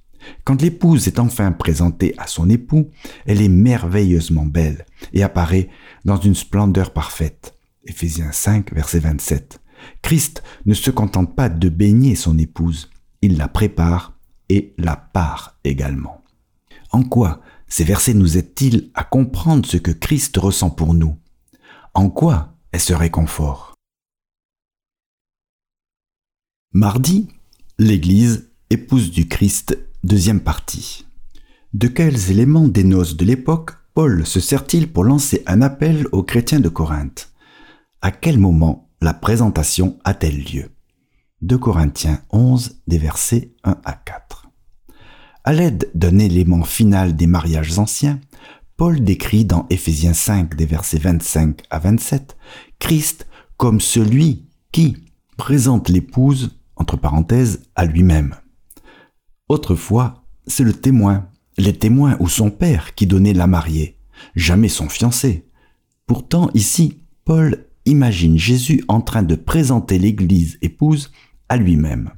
Quand 0.46 0.62
l'épouse 0.62 1.08
est 1.08 1.20
enfin 1.20 1.52
présentée 1.52 2.16
à 2.18 2.28
son 2.28 2.50
époux, 2.50 2.90
elle 3.26 3.42
est 3.42 3.50
merveilleusement 3.50 4.46
belle 4.46 4.86
et 5.14 5.24
apparaît 5.24 5.70
dans 6.06 6.18
une 6.18 6.36
splendeur 6.36 6.94
parfaite. 6.94 7.58
Éphésiens 7.86 8.32
5, 8.32 8.74
verset 8.74 9.00
27. 9.00 9.60
Christ 10.02 10.44
ne 10.66 10.74
se 10.74 10.92
contente 10.92 11.36
pas 11.36 11.50
de 11.50 11.70
baigner 11.70 12.16
son 12.16 12.38
épouse, 12.38 12.90
il 13.22 13.38
la 13.38 13.48
prépare 13.48 14.18
et 14.50 14.74
la 14.78 14.96
part 14.96 15.60
également. 15.64 16.24
En 16.92 17.04
quoi 17.04 17.42
ces 17.68 17.84
versets 17.84 18.14
nous 18.14 18.38
aident-ils 18.38 18.92
à 18.94 19.04
comprendre 19.04 19.66
ce 19.66 19.78
que 19.78 19.92
Christ 19.92 20.38
ressent 20.38 20.70
pour 20.70 20.94
nous? 20.94 21.18
En 21.94 22.10
quoi 22.10 22.56
est 22.74 22.80
ce 22.80 22.94
réconfort? 22.94 23.76
Mardi, 26.74 27.28
l'Église, 27.84 28.52
épouse 28.70 29.10
du 29.10 29.28
Christ, 29.28 29.76
deuxième 30.04 30.40
partie. 30.40 31.08
De 31.74 31.88
quels 31.88 32.30
éléments 32.30 32.68
des 32.68 32.84
noces 32.84 33.18
de 33.18 33.26
l'époque 33.26 33.72
Paul 33.96 34.24
se 34.28 34.40
sert-il 34.40 34.92
pour 34.92 35.04
lancer 35.04 35.42
un 35.48 35.64
appel 35.64 36.06
aux 36.12 36.22
chrétiens 36.22 36.60
de 36.60 36.70
Corinthe? 36.70 37.32
À 38.02 38.12
quel 38.12 38.38
moment 38.38 38.92
la 39.02 39.16
présentation 39.16 39.98
a-t-elle 40.04 40.44
lieu? 40.44 40.70
2 41.42 41.58
Corinthiens 41.58 42.22
11, 42.30 42.84
des 42.86 43.00
versets 43.00 43.56
1 43.64 43.76
à 43.84 43.94
4. 43.94 44.48
À 45.44 45.52
l'aide 45.52 45.90
d'un 45.96 46.20
élément 46.20 46.64
final 46.64 47.16
des 47.16 47.26
mariages 47.26 47.80
anciens, 47.80 48.22
Paul 48.78 49.04
décrit 49.04 49.44
dans 49.44 49.66
Éphésiens 49.72 50.14
5, 50.14 50.56
des 50.56 50.68
versets 50.68 51.00
25 51.00 51.62
à 51.72 51.80
27, 51.80 52.38
Christ 52.78 53.26
comme 53.58 53.82
celui 53.82 54.50
qui 54.72 54.98
présente 55.36 55.90
l'épouse 55.90 56.61
entre 56.82 56.98
parenthèses, 56.98 57.62
à 57.76 57.86
lui-même. 57.86 58.36
Autrefois, 59.48 60.26
c'est 60.48 60.64
le 60.64 60.74
témoin, 60.74 61.28
les 61.58 61.74
témoins 61.74 62.18
ou 62.20 62.28
son 62.28 62.50
père 62.50 62.96
qui 62.96 63.08
donnait 63.08 63.34
la 63.34 63.48
mariée, 63.48 63.98
jamais 64.36 64.70
son 64.70 64.90
fiancé. 64.90 65.48
Pourtant, 66.08 66.50
ici, 66.54 66.98
Paul 67.24 67.66
imagine 67.86 68.38
Jésus 68.38 68.84
en 68.88 69.02
train 69.02 69.24
de 69.24 69.36
présenter 69.36 69.98
l'Église 69.98 70.58
épouse 70.62 71.12
à 71.50 71.58
lui-même. 71.58 72.12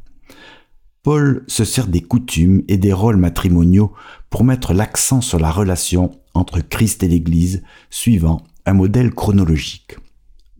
Paul 1.03 1.43
se 1.47 1.65
sert 1.65 1.87
des 1.87 2.01
coutumes 2.01 2.63
et 2.69 2.77
des 2.77 2.93
rôles 2.93 3.17
matrimoniaux 3.17 3.91
pour 4.29 4.45
mettre 4.45 4.73
l'accent 4.73 5.19
sur 5.19 5.39
la 5.39 5.51
relation 5.51 6.11
entre 6.33 6.61
Christ 6.61 7.03
et 7.03 7.09
l'Église 7.09 7.63
suivant 7.89 8.41
un 8.65 8.73
modèle 8.73 9.13
chronologique. 9.13 9.97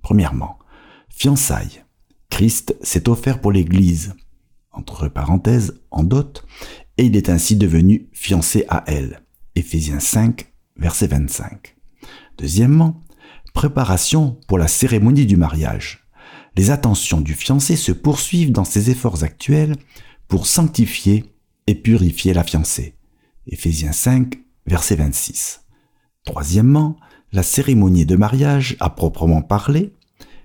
Premièrement, 0.01 0.59
fiançailles. 1.09 1.82
Christ 2.33 2.75
s'est 2.81 3.09
offert 3.09 3.39
pour 3.39 3.51
l'Église, 3.51 4.15
entre 4.71 5.07
parenthèses, 5.07 5.79
en 5.91 6.01
dot, 6.03 6.43
et 6.97 7.05
il 7.05 7.15
est 7.15 7.29
ainsi 7.29 7.55
devenu 7.55 8.09
fiancé 8.11 8.65
à 8.69 8.83
elle. 8.87 9.21
Éphésiens 9.53 9.99
5, 9.99 10.51
verset 10.75 11.05
25. 11.05 11.75
Deuxièmement, 12.39 12.99
préparation 13.53 14.39
pour 14.47 14.57
la 14.57 14.67
cérémonie 14.67 15.27
du 15.27 15.37
mariage. 15.37 16.07
Les 16.57 16.71
attentions 16.71 17.21
du 17.21 17.35
fiancé 17.35 17.75
se 17.75 17.91
poursuivent 17.91 18.51
dans 18.51 18.65
ses 18.65 18.89
efforts 18.89 19.23
actuels 19.23 19.75
pour 20.27 20.47
sanctifier 20.47 21.25
et 21.67 21.75
purifier 21.75 22.33
la 22.33 22.43
fiancée. 22.43 22.95
Éphésiens 23.45 23.91
5, 23.91 24.39
verset 24.65 24.95
26. 24.95 25.65
Troisièmement, 26.25 26.97
la 27.31 27.43
cérémonie 27.43 28.07
de 28.07 28.15
mariage 28.15 28.75
à 28.79 28.89
proprement 28.89 29.43
parler 29.43 29.93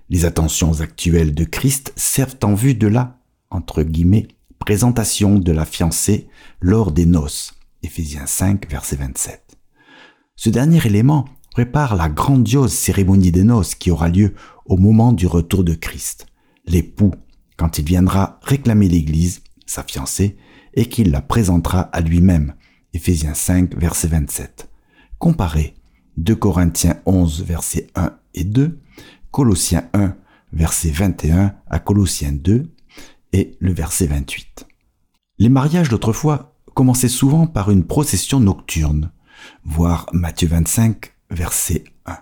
les 0.09 0.25
attentions 0.25 0.81
actuelles 0.81 1.35
de 1.35 1.43
Christ 1.43 1.93
servent 1.95 2.37
en 2.43 2.55
vue 2.55 2.75
de 2.75 2.87
la, 2.87 3.19
entre 3.49 3.83
guillemets, 3.83 4.27
présentation 4.57 5.37
de 5.37 5.51
la 5.51 5.65
fiancée 5.65 6.27
lors 6.61 6.91
des 6.91 7.05
noces. 7.05 7.53
Éphésiens 7.83 8.25
5, 8.25 8.69
verset 8.69 8.97
27. 8.97 9.57
Ce 10.35 10.49
dernier 10.49 10.85
élément 10.85 11.25
prépare 11.51 11.95
la 11.95 12.09
grandiose 12.09 12.73
cérémonie 12.73 13.31
des 13.31 13.43
noces 13.43 13.75
qui 13.75 13.91
aura 13.91 14.09
lieu 14.09 14.33
au 14.65 14.77
moment 14.77 15.11
du 15.11 15.27
retour 15.27 15.63
de 15.63 15.73
Christ. 15.73 16.27
L'époux, 16.65 17.13
quand 17.57 17.77
il 17.77 17.85
viendra 17.85 18.39
réclamer 18.43 18.87
l'Église, 18.87 19.41
sa 19.65 19.83
fiancée, 19.83 20.37
et 20.73 20.85
qu'il 20.85 21.11
la 21.11 21.21
présentera 21.21 21.81
à 21.81 22.01
lui-même. 22.01 22.53
Éphésiens 22.93 23.33
5, 23.33 23.75
verset 23.75 24.07
27. 24.07 24.69
Comparez 25.17 25.75
2 26.17 26.35
Corinthiens 26.35 26.99
11, 27.05 27.43
verset 27.43 27.87
1 27.95 28.11
et 28.35 28.43
2, 28.43 28.79
Colossiens 29.31 29.89
1, 29.93 30.15
verset 30.53 30.89
21 30.89 31.53
à 31.69 31.79
Colossiens 31.79 32.31
2 32.31 32.69
et 33.33 33.57
le 33.59 33.71
verset 33.71 34.07
28. 34.07 34.65
Les 35.37 35.49
mariages 35.49 35.89
d'autrefois 35.89 36.55
commençaient 36.73 37.07
souvent 37.07 37.45
par 37.45 37.69
une 37.69 37.85
procession 37.85 38.39
nocturne, 38.39 39.11
voir 39.63 40.07
Matthieu 40.13 40.47
25, 40.47 41.13
verset 41.29 41.83
1. 42.05 42.17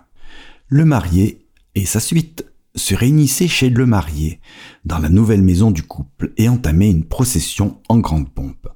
Le 0.68 0.84
marié 0.84 1.46
et 1.74 1.86
sa 1.86 2.00
suite 2.00 2.44
se 2.74 2.94
réunissaient 2.94 3.48
chez 3.48 3.70
le 3.70 3.86
marié, 3.86 4.40
dans 4.84 4.98
la 4.98 5.08
nouvelle 5.08 5.42
maison 5.42 5.70
du 5.70 5.82
couple, 5.82 6.32
et 6.36 6.48
entamaient 6.48 6.90
une 6.90 7.04
procession 7.04 7.80
en 7.88 7.98
grande 7.98 8.30
pompe. 8.30 8.67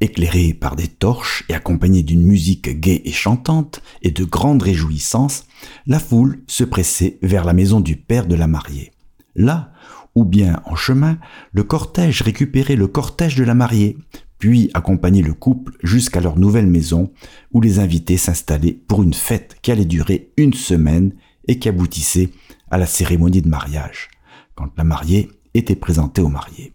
Éclairée 0.00 0.54
par 0.54 0.76
des 0.76 0.88
torches 0.88 1.44
et 1.48 1.54
accompagnée 1.54 2.02
d'une 2.02 2.22
musique 2.22 2.80
gaie 2.80 3.02
et 3.04 3.12
chantante 3.12 3.80
et 4.02 4.10
de 4.10 4.24
grandes 4.24 4.62
réjouissances, 4.62 5.46
la 5.86 5.98
foule 5.98 6.42
se 6.46 6.64
pressait 6.64 7.18
vers 7.22 7.44
la 7.44 7.52
maison 7.52 7.80
du 7.80 7.96
père 7.96 8.26
de 8.26 8.34
la 8.34 8.46
mariée. 8.46 8.92
Là, 9.34 9.72
ou 10.14 10.24
bien 10.24 10.60
en 10.64 10.76
chemin, 10.76 11.18
le 11.52 11.64
cortège 11.64 12.22
récupérait 12.22 12.76
le 12.76 12.86
cortège 12.86 13.36
de 13.36 13.44
la 13.44 13.54
mariée, 13.54 13.96
puis 14.38 14.70
accompagnait 14.74 15.22
le 15.22 15.34
couple 15.34 15.76
jusqu'à 15.82 16.20
leur 16.20 16.38
nouvelle 16.38 16.66
maison, 16.66 17.12
où 17.52 17.60
les 17.60 17.78
invités 17.78 18.16
s'installaient 18.16 18.78
pour 18.86 19.02
une 19.02 19.14
fête 19.14 19.56
qui 19.62 19.72
allait 19.72 19.84
durer 19.84 20.32
une 20.36 20.54
semaine 20.54 21.14
et 21.48 21.58
qui 21.58 21.68
aboutissait 21.68 22.30
à 22.70 22.78
la 22.78 22.86
cérémonie 22.86 23.42
de 23.42 23.48
mariage, 23.48 24.10
quand 24.54 24.70
la 24.76 24.84
mariée 24.84 25.30
était 25.54 25.76
présentée 25.76 26.22
au 26.22 26.28
marié. 26.28 26.74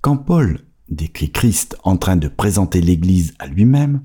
Quand 0.00 0.16
Paul 0.16 0.60
décrit 0.88 1.30
Christ 1.30 1.76
en 1.82 1.96
train 1.96 2.16
de 2.16 2.28
présenter 2.28 2.80
l'Église 2.80 3.34
à 3.38 3.46
lui-même, 3.46 4.02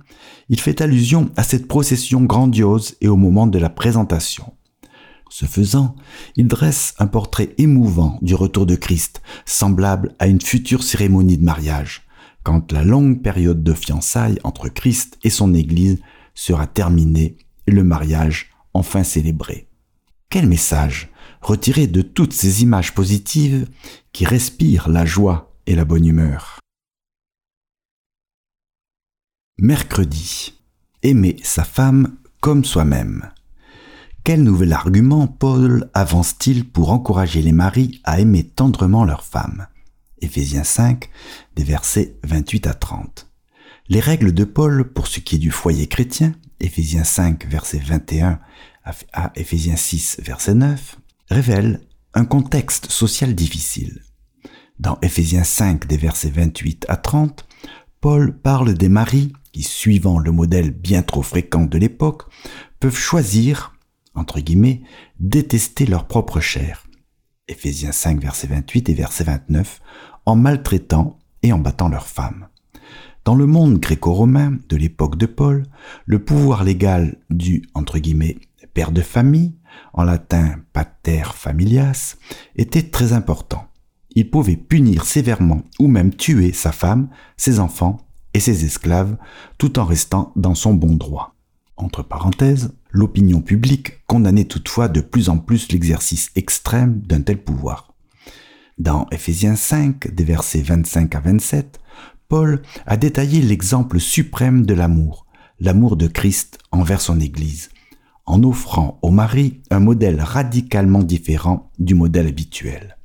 il 0.50 0.60
fait 0.60 0.82
allusion 0.82 1.30
à 1.36 1.44
cette 1.44 1.68
procession 1.68 2.22
grandiose 2.22 2.96
et 3.02 3.08
au 3.08 3.16
moment 3.16 3.48
de 3.48 3.60
la 3.60 3.70
présentation. 3.70 4.54
Ce 5.30 5.46
faisant, 5.46 5.96
il 6.36 6.48
dresse 6.48 6.94
un 7.00 7.08
portrait 7.08 7.54
émouvant 7.58 8.20
du 8.22 8.36
retour 8.36 8.66
de 8.66 8.76
Christ, 8.76 9.22
semblable 9.46 10.14
à 10.20 10.28
une 10.28 10.42
future 10.42 10.84
cérémonie 10.84 11.38
de 11.38 11.46
mariage, 11.46 12.02
quand 12.44 12.72
la 12.72 12.84
longue 12.84 13.22
période 13.22 13.64
de 13.64 13.74
fiançailles 13.74 14.40
entre 14.44 14.68
Christ 14.68 15.18
et 15.24 15.30
son 15.30 15.54
Église 15.54 16.00
sera 16.34 16.68
terminée 16.68 17.38
et 17.68 17.72
le 17.72 17.84
mariage 17.84 18.50
enfin 18.74 19.04
célébré. 19.04 19.68
Quel 20.30 20.48
message 20.48 21.10
retiré 21.42 21.88
de 21.88 22.02
toutes 22.02 22.34
ces 22.34 22.62
images 22.62 22.94
positives 22.94 23.68
qui 24.14 24.26
respirent 24.26 24.90
la 24.90 25.06
joie 25.06 25.54
et 25.66 25.76
la 25.76 25.86
bonne 25.86 26.06
humeur? 26.06 26.61
Mercredi. 29.64 30.56
Aimer 31.04 31.38
sa 31.44 31.64
femme 31.64 32.18
comme 32.40 32.66
soi-même. 32.66 33.30
Quel 34.24 34.42
nouvel 34.42 34.74
argument 34.74 35.28
Paul 35.28 35.88
avance-t-il 35.94 36.68
pour 36.68 36.92
encourager 36.92 37.44
les 37.44 37.52
maris 37.52 38.02
à 38.04 38.20
aimer 38.20 38.44
tendrement 38.44 39.06
leur 39.06 39.24
femme? 39.24 39.68
Éphésiens 40.20 40.64
5, 40.64 41.12
des 41.56 41.64
versets 41.64 42.18
28 42.24 42.66
à 42.66 42.74
30. 42.74 43.30
Les 43.88 44.00
règles 44.00 44.34
de 44.34 44.46
Paul 44.46 44.92
pour 44.94 45.06
ce 45.06 45.20
qui 45.20 45.36
est 45.36 45.38
du 45.38 45.52
foyer 45.52 45.86
chrétien, 45.86 46.34
Éphésiens 46.60 47.04
5, 47.04 47.46
verset 47.46 47.84
21 47.86 48.40
à 49.14 49.32
Éphésiens 49.36 49.76
6, 49.76 50.22
verset 50.24 50.56
9, 50.56 50.98
révèlent 51.30 51.82
un 52.16 52.26
contexte 52.26 52.90
social 52.90 53.36
difficile. 53.36 54.02
Dans 54.80 54.98
Éphésiens 55.04 55.44
5, 55.44 55.86
des 55.86 55.98
versets 55.98 56.32
28 56.32 56.88
à 56.90 56.98
30, 56.98 57.46
Paul 58.00 58.36
parle 58.36 58.74
des 58.74 58.90
maris 58.90 59.32
qui, 59.52 59.64
suivant 59.64 60.20
le 60.20 60.32
modèle 60.32 60.72
bien 60.72 61.02
trop 61.02 61.22
fréquent 61.22 61.66
de 61.66 61.78
l'époque, 61.78 62.24
peuvent 62.80 62.98
choisir, 62.98 63.74
entre 64.16 64.40
guillemets, 64.40 64.82
détester 65.20 65.86
leur 65.86 66.08
propre 66.08 66.40
chair. 66.40 66.86
Éphésiens 67.48 67.92
5, 67.92 68.22
verset 68.22 68.48
28 68.48 68.90
et 68.90 68.94
verset 68.94 69.24
29, 69.26 69.82
en 70.26 70.36
maltraitant 70.36 71.20
et 71.44 71.52
en 71.54 71.60
battant 71.60 71.90
leurs 71.90 72.08
femmes. 72.08 72.48
Dans 73.24 73.36
le 73.36 73.46
monde 73.46 73.80
gréco-romain 73.80 74.58
de 74.68 74.78
l'époque 74.78 75.16
de 75.16 75.28
Paul, 75.28 75.64
le 76.06 76.24
pouvoir 76.24 76.64
légal 76.64 77.18
du, 77.30 77.64
entre 77.76 78.00
guillemets, 78.00 78.38
père 78.74 78.92
de 78.92 79.02
famille, 79.02 79.56
en 79.94 80.04
latin 80.04 80.56
pater 80.74 81.24
familias, 81.34 82.16
était 82.56 82.90
très 82.90 83.14
important. 83.14 83.68
Il 84.16 84.30
pouvait 84.30 84.58
punir 84.58 85.06
sévèrement 85.06 85.64
ou 85.80 85.88
même 85.88 86.14
tuer 86.14 86.52
sa 86.52 86.72
femme, 86.72 87.10
ses 87.38 87.60
enfants 87.60 87.98
et 88.34 88.40
ses 88.40 88.66
esclaves, 88.66 89.18
tout 89.58 89.80
en 89.80 89.86
restant 89.86 90.32
dans 90.36 90.56
son 90.56 90.74
bon 90.74 90.96
droit. 90.96 91.36
Entre 91.78 92.04
parenthèses, 92.04 92.74
l'opinion 92.92 93.42
publique 93.42 94.06
condamnait 94.08 94.46
toutefois 94.46 94.88
de 94.88 95.02
plus 95.02 95.30
en 95.30 95.38
plus 95.38 95.72
l'exercice 95.72 96.30
extrême 96.36 97.02
d'un 97.02 97.22
tel 97.22 97.42
pouvoir. 97.42 97.94
Dans 98.78 99.08
Ephésiens 99.12 99.56
5, 99.56 100.14
des 100.14 100.24
versets 100.24 100.62
25 100.62 101.16
à 101.16 101.20
27, 101.20 101.80
Paul 102.28 102.62
a 102.86 102.98
détaillé 102.98 103.42
l'exemple 103.42 104.00
suprême 104.00 104.66
de 104.66 104.74
l'amour, 104.74 105.26
l'amour 105.60 105.98
de 105.98 106.08
Christ 106.08 106.60
envers 106.72 107.02
son 107.02 107.20
Église, 107.20 107.70
en 108.26 108.44
offrant 108.44 109.00
au 109.02 109.12
mari 109.12 109.62
un 109.70 109.80
modèle 109.80 110.22
radicalement 110.22 111.04
différent 111.04 111.72
du 111.80 111.96
modèle 111.96 112.28
habituel. 112.28 112.98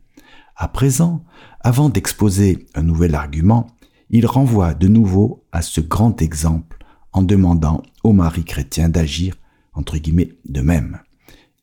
À 0.54 0.68
présent, 0.68 1.25
avant 1.61 1.88
d'exposer 1.88 2.66
un 2.75 2.83
nouvel 2.83 3.14
argument, 3.14 3.66
il 4.10 4.26
renvoie 4.26 4.75
de 4.75 4.88
nouveau 4.88 5.44
à 5.52 5.62
ce 5.62 5.80
grand 5.80 6.22
exemple 6.22 6.78
en 7.12 7.22
demandant 7.22 7.82
au 8.04 8.12
mari 8.12 8.44
chrétien 8.44 8.88
d'agir, 8.88 9.36
entre 9.72 9.98
guillemets, 9.98 10.36
de 10.48 10.60
même. 10.60 11.00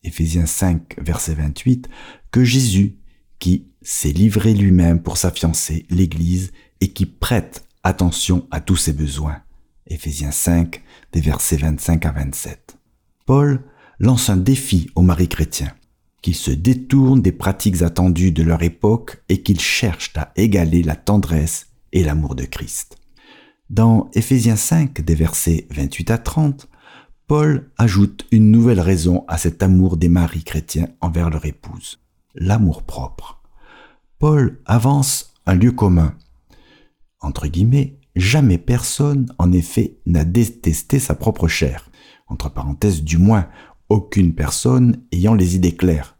Éphésiens 0.02 0.46
5, 0.46 0.96
verset 1.00 1.34
28, 1.34 1.88
que 2.30 2.44
Jésus, 2.44 2.96
qui, 3.38 3.66
s'est 3.82 4.12
livré 4.12 4.54
lui-même 4.54 5.02
pour 5.02 5.18
sa 5.18 5.30
fiancée, 5.30 5.86
l'Église, 5.90 6.52
et 6.80 6.88
qui 6.88 7.06
prête 7.06 7.66
attention 7.82 8.46
à 8.50 8.60
tous 8.60 8.76
ses 8.76 8.92
besoins. 8.94 9.42
Éphésiens 9.86 10.30
5, 10.30 10.82
des 11.12 11.20
versets 11.20 11.58
25 11.58 12.06
à 12.06 12.12
27. 12.12 12.78
Paul 13.26 13.62
lance 13.98 14.30
un 14.30 14.38
défi 14.38 14.90
aux 14.94 15.02
maris 15.02 15.28
chrétiens, 15.28 15.72
qu'ils 16.22 16.34
se 16.34 16.50
détournent 16.50 17.20
des 17.20 17.32
pratiques 17.32 17.82
attendues 17.82 18.32
de 18.32 18.42
leur 18.42 18.62
époque 18.62 19.22
et 19.28 19.42
qu'ils 19.42 19.60
cherchent 19.60 20.12
à 20.16 20.32
égaler 20.36 20.82
la 20.82 20.96
tendresse 20.96 21.68
l'amour 22.02 22.34
de 22.34 22.44
Christ. 22.44 22.96
Dans 23.70 24.10
Éphésiens 24.14 24.56
5, 24.56 25.00
des 25.00 25.14
versets 25.14 25.66
28 25.70 26.10
à 26.10 26.18
30, 26.18 26.68
Paul 27.26 27.70
ajoute 27.78 28.26
une 28.32 28.50
nouvelle 28.50 28.80
raison 28.80 29.24
à 29.28 29.38
cet 29.38 29.62
amour 29.62 29.96
des 29.96 30.10
maris 30.10 30.44
chrétiens 30.44 30.88
envers 31.00 31.30
leur 31.30 31.46
épouse, 31.46 32.00
l'amour 32.34 32.82
propre. 32.82 33.40
Paul 34.18 34.60
avance 34.66 35.32
un 35.46 35.54
lieu 35.54 35.72
commun. 35.72 36.14
Entre 37.20 37.46
guillemets, 37.46 37.98
jamais 38.14 38.58
personne, 38.58 39.32
en 39.38 39.52
effet, 39.52 39.96
n'a 40.04 40.24
détesté 40.24 40.98
sa 40.98 41.14
propre 41.14 41.48
chair. 41.48 41.90
Entre 42.26 42.50
parenthèses, 42.52 43.02
du 43.02 43.18
moins, 43.18 43.48
aucune 43.88 44.34
personne 44.34 45.02
ayant 45.12 45.34
les 45.34 45.56
idées 45.56 45.76
claires. 45.76 46.16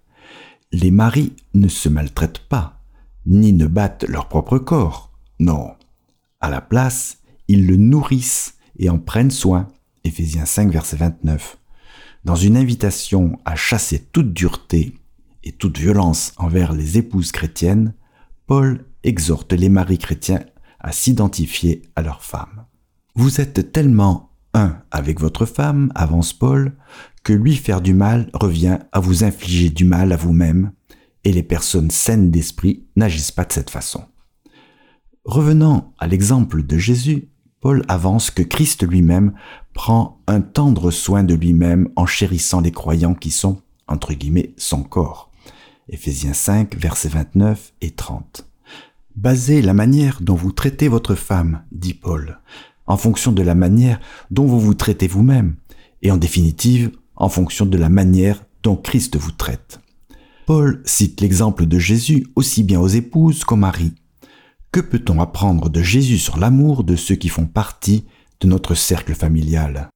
Les 0.73 0.91
maris 0.91 1.35
ne 1.53 1.69
se 1.69 1.89
maltraitent 1.89 2.47
pas, 2.49 2.81
ni 3.27 3.53
ne 3.53 3.67
battent 3.67 4.05
leur 4.09 4.29
propre 4.29 4.59
corps. 4.59 5.14
Non. 5.39 5.75
À 6.41 6.51
la 6.51 6.61
place, 6.61 7.19
ils 7.49 7.67
le 7.67 7.77
nourrissent 7.77 8.57
et 8.79 8.91
en 8.91 8.99
prennent 8.99 9.31
soin. 9.31 9.69
Éphésiens 10.05 10.47
5, 10.47 10.71
verset 10.71 10.97
29. 10.97 11.59
Dans 12.25 12.37
une 12.37 12.57
invitation 12.57 13.39
à 13.45 13.57
chasser 13.57 13.99
toute 13.99 14.33
dureté 14.33 14.99
et 15.43 15.53
toute 15.53 15.79
violence 15.79 16.33
envers 16.37 16.73
les 16.73 16.99
épouses 16.99 17.33
chrétiennes, 17.33 17.95
Paul 18.47 18.85
exhorte 19.03 19.53
les 19.53 19.69
maris 19.69 19.99
chrétiens 19.99 20.45
à 20.81 20.93
s'identifier 20.93 21.83
à 21.97 22.03
leur 22.03 22.23
femme. 22.23 22.65
Vous 23.15 23.41
êtes 23.41 23.73
tellement 23.73 24.31
un 24.55 24.79
avec 24.91 25.21
votre 25.21 25.47
femme, 25.47 25.93
avance 25.95 26.33
Paul, 26.33 26.77
que 27.23 27.33
lui 27.33 27.57
faire 27.57 27.81
du 27.81 27.95
mal 27.95 28.31
revient 28.35 28.79
à 28.93 29.01
vous 29.01 29.25
infliger 29.25 29.71
du 29.71 29.85
mal 29.85 30.13
à 30.13 30.17
vous-même, 30.17 30.73
et 31.25 31.33
les 31.33 31.43
personnes 31.43 31.91
saines 31.91 32.31
d'esprit 32.31 32.87
n'agissent 32.97 33.33
pas 33.33 33.45
de 33.45 33.53
cette 33.53 33.71
façon. 33.71 34.05
Revenant 35.25 35.95
à 35.99 36.07
l'exemple 36.07 36.63
de 36.63 36.77
Jésus, 36.77 37.29
Paul 37.61 37.83
avance 37.89 38.31
que 38.31 38.43
Christ 38.43 38.87
lui-même 38.87 39.33
prend 39.73 40.21
un 40.27 40.43
tendre 40.43 40.91
soin 40.91 41.25
de 41.25 41.33
lui-même 41.35 41.89
en 41.97 42.05
chérissant 42.05 42.61
les 42.61 42.73
croyants 42.73 43.15
qui 43.15 43.31
sont, 43.31 43.63
entre 43.89 44.13
guillemets, 44.13 44.53
son 44.59 44.83
corps. 44.83 45.31
Éphésiens 45.89 46.35
5, 46.35 46.77
versets 46.77 47.09
29 47.09 47.73
et 47.81 47.93
30. 47.93 48.47
Basez 49.17 49.63
la 49.63 49.73
manière 49.73 50.19
dont 50.21 50.35
vous 50.35 50.53
traitez 50.53 50.89
votre 50.89 51.15
femme, 51.15 51.63
dit 51.73 51.95
Paul, 51.95 52.41
en 52.87 52.99
fonction 52.99 53.33
de 53.33 53.43
la 53.43 53.55
manière 53.55 54.01
dont 54.31 54.45
vous 54.45 54.61
vous 54.61 54.75
traitez 54.75 55.07
vous-même, 55.07 55.57
et 56.03 56.11
en 56.11 56.19
définitive, 56.19 56.91
en 57.17 57.31
fonction 57.31 57.65
de 57.65 57.79
la 57.79 57.89
manière 57.89 58.45
dont 58.63 58.77
Christ 58.77 59.17
vous 59.17 59.33
traite. 59.33 59.81
Paul 60.45 60.83
cite 60.85 61.23
l'exemple 61.23 61.65
de 61.65 61.79
Jésus 61.79 62.27
aussi 62.37 62.63
bien 62.63 62.79
aux 62.79 62.89
épouses 62.89 63.45
qu'aux 63.45 63.57
maris. 63.57 63.95
Que 64.75 64.81
peut-on 64.81 65.21
apprendre 65.21 65.71
de 65.71 65.83
Jésus 65.83 66.19
sur 66.19 66.37
l'amour 66.37 66.83
de 66.83 66.97
ceux 66.97 67.15
qui 67.15 67.29
font 67.29 67.47
partie 67.47 68.07
de 68.41 68.49
notre 68.49 68.75
cercle 68.75 69.15
familial? 69.15 69.89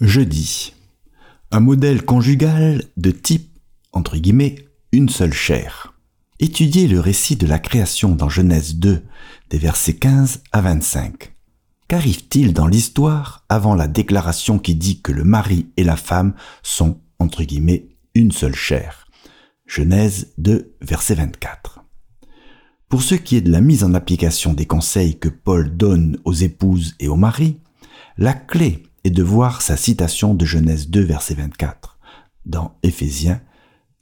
Jeudi. 0.00 0.74
Un 1.52 1.60
modèle 1.60 2.04
conjugal 2.04 2.82
de 2.96 3.12
type, 3.12 3.56
entre 3.92 4.16
guillemets, 4.16 4.56
une 4.90 5.08
seule 5.08 5.32
chair. 5.32 5.94
Étudiez 6.40 6.88
le 6.88 6.98
récit 6.98 7.36
de 7.36 7.46
la 7.46 7.60
création 7.60 8.16
dans 8.16 8.28
Genèse 8.28 8.74
2, 8.74 9.04
des 9.50 9.58
versets 9.58 9.94
15 9.94 10.42
à 10.50 10.62
25. 10.62 11.36
Qu'arrive-t-il 11.86 12.52
dans 12.52 12.66
l'histoire 12.66 13.44
avant 13.48 13.76
la 13.76 13.86
déclaration 13.86 14.58
qui 14.58 14.74
dit 14.74 15.02
que 15.02 15.12
le 15.12 15.22
mari 15.22 15.68
et 15.76 15.84
la 15.84 15.96
femme 15.96 16.34
sont, 16.64 17.00
entre 17.20 17.44
guillemets, 17.44 17.86
une 18.16 18.32
seule 18.32 18.56
chair? 18.56 19.06
Genèse 19.66 20.32
2, 20.38 20.76
verset 20.80 21.14
24. 21.14 21.75
Pour 22.88 23.02
ce 23.02 23.16
qui 23.16 23.36
est 23.36 23.40
de 23.40 23.50
la 23.50 23.60
mise 23.60 23.82
en 23.82 23.94
application 23.94 24.52
des 24.52 24.66
conseils 24.66 25.18
que 25.18 25.28
Paul 25.28 25.76
donne 25.76 26.18
aux 26.24 26.32
épouses 26.32 26.94
et 27.00 27.08
aux 27.08 27.16
maris, 27.16 27.58
la 28.16 28.32
clé 28.32 28.84
est 29.02 29.10
de 29.10 29.24
voir 29.24 29.60
sa 29.60 29.76
citation 29.76 30.34
de 30.34 30.44
Genèse 30.44 30.88
2, 30.88 31.00
verset 31.02 31.34
24, 31.34 31.98
dans 32.44 32.78
Éphésiens 32.84 33.40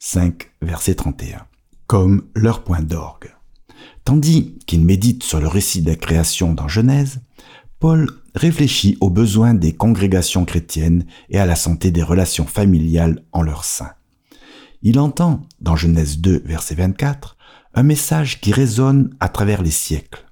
5, 0.01 0.51
verset 0.61 0.97
31, 0.97 1.47
comme 1.87 2.25
leur 2.35 2.63
point 2.63 2.83
d'orgue. 2.83 3.35
Tandis 4.05 4.59
qu'il 4.67 4.85
médite 4.85 5.23
sur 5.23 5.41
le 5.41 5.49
récit 5.49 5.81
de 5.81 5.89
la 5.89 5.97
création 5.97 6.53
dans 6.53 6.69
Genèse, 6.69 7.23
Paul 7.81 8.11
réfléchit 8.35 8.99
aux 9.01 9.11
besoins 9.11 9.55
des 9.55 9.73
congrégations 9.73 10.45
chrétiennes 10.45 11.07
et 11.31 11.39
à 11.39 11.47
la 11.47 11.57
santé 11.57 11.91
des 11.91 12.03
relations 12.03 12.47
familiales 12.47 13.25
en 13.33 13.41
leur 13.41 13.65
sein. 13.65 13.93
Il 14.83 14.99
entend, 14.99 15.41
dans 15.61 15.77
Genèse 15.77 16.19
2, 16.19 16.43
verset 16.45 16.75
24, 16.75 17.34
un 17.75 17.83
message 17.83 18.41
qui 18.41 18.53
résonne 18.53 19.11
à 19.21 19.29
travers 19.29 19.63
les 19.63 19.71
siècles. 19.71 20.25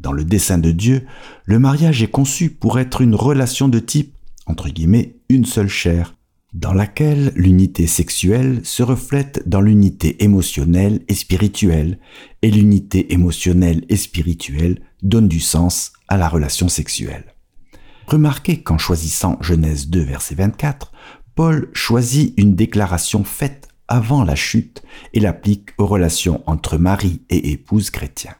Dans 0.00 0.12
le 0.12 0.24
dessein 0.24 0.58
de 0.58 0.70
Dieu, 0.70 1.06
le 1.44 1.58
mariage 1.58 2.02
est 2.02 2.10
conçu 2.10 2.50
pour 2.50 2.78
être 2.78 3.00
une 3.00 3.14
relation 3.14 3.68
de 3.68 3.78
type, 3.78 4.14
entre 4.46 4.68
guillemets, 4.68 5.16
une 5.28 5.44
seule 5.44 5.68
chair, 5.68 6.14
dans 6.52 6.72
laquelle 6.72 7.32
l'unité 7.36 7.86
sexuelle 7.86 8.60
se 8.64 8.82
reflète 8.82 9.48
dans 9.48 9.60
l'unité 9.60 10.22
émotionnelle 10.24 11.00
et 11.08 11.14
spirituelle, 11.14 11.98
et 12.42 12.50
l'unité 12.50 13.12
émotionnelle 13.12 13.84
et 13.88 13.96
spirituelle 13.96 14.80
donne 15.02 15.28
du 15.28 15.40
sens 15.40 15.92
à 16.08 16.16
la 16.16 16.28
relation 16.28 16.68
sexuelle. 16.68 17.34
Remarquez 18.06 18.62
qu'en 18.62 18.78
choisissant 18.78 19.38
Genèse 19.40 19.88
2, 19.88 20.02
verset 20.02 20.34
24, 20.34 20.92
Paul 21.34 21.70
choisit 21.72 22.34
une 22.36 22.56
déclaration 22.56 23.22
faite 23.22 23.69
avant 23.90 24.24
la 24.24 24.36
chute 24.36 24.82
et 25.12 25.20
l'applique 25.20 25.70
aux 25.76 25.86
relations 25.86 26.42
entre 26.46 26.78
mari 26.78 27.20
et 27.28 27.50
épouse 27.50 27.90
chrétiens. 27.90 28.36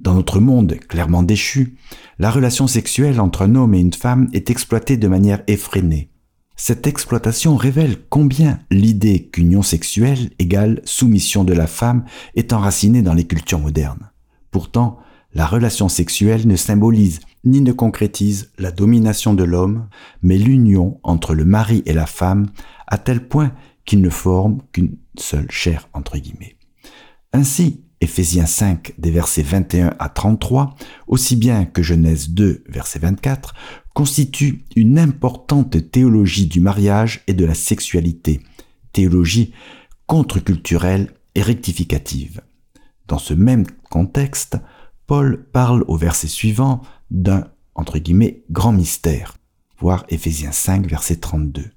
Dans 0.00 0.14
notre 0.14 0.40
monde 0.40 0.76
clairement 0.88 1.22
déchu, 1.22 1.76
la 2.18 2.30
relation 2.30 2.66
sexuelle 2.66 3.20
entre 3.20 3.42
un 3.42 3.54
homme 3.54 3.74
et 3.74 3.80
une 3.80 3.92
femme 3.92 4.28
est 4.32 4.50
exploitée 4.50 4.96
de 4.96 5.08
manière 5.08 5.42
effrénée. 5.46 6.10
Cette 6.56 6.86
exploitation 6.86 7.56
révèle 7.56 7.98
combien 8.08 8.58
l'idée 8.70 9.28
qu'union 9.28 9.62
sexuelle 9.62 10.30
égale 10.38 10.80
soumission 10.84 11.44
de 11.44 11.52
la 11.52 11.66
femme 11.66 12.04
est 12.34 12.54
enracinée 12.54 13.02
dans 13.02 13.14
les 13.14 13.26
cultures 13.26 13.58
modernes. 13.58 14.10
Pourtant, 14.50 14.98
la 15.34 15.44
relation 15.44 15.90
sexuelle 15.90 16.48
ne 16.48 16.56
symbolise 16.56 17.20
ni 17.44 17.60
ne 17.60 17.72
concrétise 17.72 18.50
la 18.58 18.70
domination 18.70 19.34
de 19.34 19.44
l'homme, 19.44 19.86
mais 20.22 20.38
l'union 20.38 20.98
entre 21.02 21.34
le 21.34 21.44
mari 21.44 21.82
et 21.84 21.92
la 21.92 22.06
femme 22.06 22.46
à 22.86 22.96
tel 22.96 23.28
point 23.28 23.52
qu'ils 23.86 24.02
ne 24.02 24.10
forment 24.10 24.60
qu'une 24.72 24.96
seule 25.18 25.50
chair, 25.50 25.88
entre 25.94 26.18
guillemets. 26.18 26.56
Ainsi, 27.32 27.84
Éphésiens 28.00 28.46
5 28.46 28.92
des 28.98 29.10
versets 29.10 29.42
21 29.42 29.94
à 29.98 30.08
33, 30.08 30.74
aussi 31.06 31.36
bien 31.36 31.64
que 31.64 31.82
Genèse 31.82 32.30
2 32.30 32.64
verset 32.68 32.98
24, 32.98 33.54
constitue 33.94 34.64
une 34.76 34.98
importante 34.98 35.90
théologie 35.90 36.46
du 36.46 36.60
mariage 36.60 37.22
et 37.26 37.32
de 37.32 37.46
la 37.46 37.54
sexualité, 37.54 38.42
théologie 38.92 39.54
contre-culturelle 40.06 41.14
et 41.34 41.42
rectificative. 41.42 42.42
Dans 43.08 43.18
ce 43.18 43.32
même 43.32 43.64
contexte, 43.88 44.58
Paul 45.06 45.46
parle 45.52 45.84
au 45.88 45.96
verset 45.96 46.28
suivant 46.28 46.82
d'un, 47.10 47.48
entre 47.74 47.98
guillemets, 47.98 48.42
grand 48.50 48.72
mystère, 48.72 49.36
voir 49.78 50.04
Éphésiens 50.10 50.52
5 50.52 50.86
verset 50.86 51.16
32. 51.16 51.70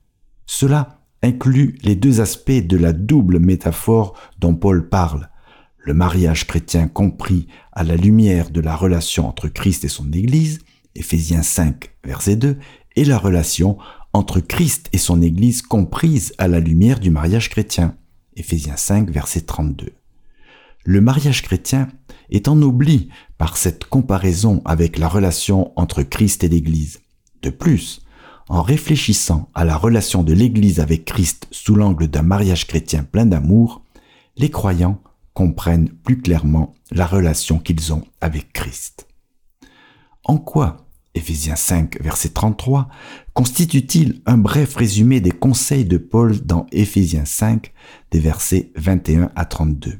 Cela 0.45 0.98
inclut 1.21 1.77
les 1.83 1.95
deux 1.95 2.21
aspects 2.21 2.51
de 2.51 2.77
la 2.77 2.93
double 2.93 3.39
métaphore 3.39 4.17
dont 4.39 4.55
Paul 4.55 4.89
parle, 4.89 5.29
le 5.77 5.93
mariage 5.93 6.45
chrétien 6.45 6.87
compris 6.87 7.47
à 7.71 7.83
la 7.83 7.95
lumière 7.95 8.51
de 8.51 8.61
la 8.61 8.75
relation 8.75 9.27
entre 9.27 9.47
Christ 9.47 9.85
et 9.85 9.89
son 9.89 10.11
Église, 10.11 10.59
Éphésiens 10.95 11.41
5, 11.41 11.91
verset 12.03 12.35
2, 12.35 12.57
et 12.95 13.05
la 13.05 13.17
relation 13.17 13.77
entre 14.13 14.39
Christ 14.39 14.89
et 14.93 14.97
son 14.97 15.21
Église 15.21 15.61
comprise 15.61 16.33
à 16.37 16.47
la 16.47 16.59
lumière 16.59 16.99
du 16.99 17.09
mariage 17.09 17.49
chrétien, 17.49 17.95
Éphésiens 18.35 18.77
5, 18.77 19.09
verset 19.09 19.41
32. 19.41 19.93
Le 20.85 21.01
mariage 21.01 21.43
chrétien 21.43 21.87
est 22.29 22.47
en 22.47 22.61
oubli 22.61 23.09
par 23.37 23.57
cette 23.57 23.85
comparaison 23.85 24.61
avec 24.65 24.97
la 24.97 25.07
relation 25.07 25.71
entre 25.75 26.03
Christ 26.03 26.43
et 26.43 26.49
l'Église. 26.49 26.99
De 27.41 27.49
plus, 27.49 28.01
en 28.49 28.63
réfléchissant 28.63 29.47
à 29.53 29.63
la 29.63 29.77
relation 29.77 30.23
de 30.23 30.33
l'Église 30.33 30.79
avec 30.79 31.05
Christ 31.05 31.47
sous 31.51 31.75
l'angle 31.75 32.07
d'un 32.07 32.23
mariage 32.23 32.67
chrétien 32.67 33.03
plein 33.03 33.27
d'amour, 33.27 33.83
les 34.37 34.49
croyants 34.49 35.01
comprennent 35.33 35.89
plus 35.89 36.19
clairement 36.19 36.73
la 36.91 37.05
relation 37.05 37.59
qu'ils 37.59 37.93
ont 37.93 38.03
avec 38.19 38.51
Christ. 38.51 39.07
En 40.25 40.37
quoi 40.37 40.85
Éphésiens 41.15 41.55
5, 41.55 42.01
verset 42.01 42.29
33, 42.29 42.87
constitue-t-il 43.33 44.21
un 44.25 44.37
bref 44.37 44.75
résumé 44.75 45.21
des 45.21 45.31
conseils 45.31 45.85
de 45.85 45.97
Paul 45.97 46.39
dans 46.41 46.65
Éphésiens 46.71 47.25
5, 47.25 47.71
des 48.11 48.19
versets 48.19 48.71
21 48.75 49.31
à 49.35 49.45
32. 49.45 49.99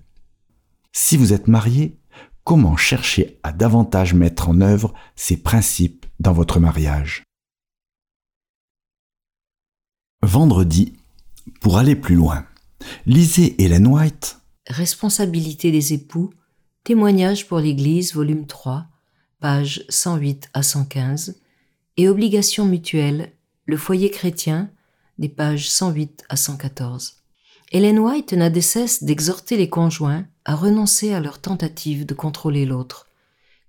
Si 0.92 1.18
vous 1.18 1.34
êtes 1.34 1.48
marié, 1.48 1.98
comment 2.44 2.78
chercher 2.78 3.40
à 3.44 3.52
davantage 3.52 4.14
mettre 4.14 4.50
en 4.50 4.62
œuvre 4.62 4.94
ces 5.16 5.38
principes 5.38 6.06
dans 6.20 6.34
votre 6.34 6.60
mariage? 6.60 7.24
Vendredi, 10.22 10.98
pour 11.62 11.78
aller 11.78 11.96
plus 11.96 12.16
loin, 12.16 12.46
lisez 13.06 13.56
Helen 13.58 13.88
White. 13.88 14.42
Responsabilité 14.68 15.72
des 15.72 15.94
époux, 15.94 16.32
témoignage 16.84 17.48
pour 17.48 17.60
l'Église, 17.60 18.14
volume 18.14 18.46
3, 18.46 18.86
pages 19.40 19.86
108 19.88 20.50
à 20.54 20.62
115, 20.62 21.40
et 21.96 22.10
obligations 22.10 22.66
mutuelles, 22.66 23.32
le 23.66 23.78
foyer 23.78 24.12
chrétien, 24.12 24.70
des 25.20 25.30
pages 25.30 25.70
108 25.70 26.26
à 26.28 26.36
114. 26.36 27.16
Helen 27.72 28.00
White 28.00 28.34
n'a 28.34 28.50
de 28.50 28.60
cesse 28.60 29.04
d'exhorter 29.04 29.56
les 29.56 29.70
conjoints 29.70 30.26
à 30.44 30.54
renoncer 30.54 31.14
à 31.14 31.22
leur 31.22 31.40
tentative 31.40 32.06
de 32.06 32.14
contrôler 32.14 32.66
l'autre. 32.66 33.08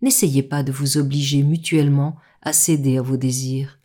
N'essayez 0.03 0.43
pas 0.43 0.65
de 0.65 0.73
vous 0.73 0.99
obliger 0.99 1.45
mutuellement 1.45 2.17
à 2.43 2.53
céder 2.53 2.99
à 2.99 3.03
vos 3.03 3.17
désirs. 3.17 3.80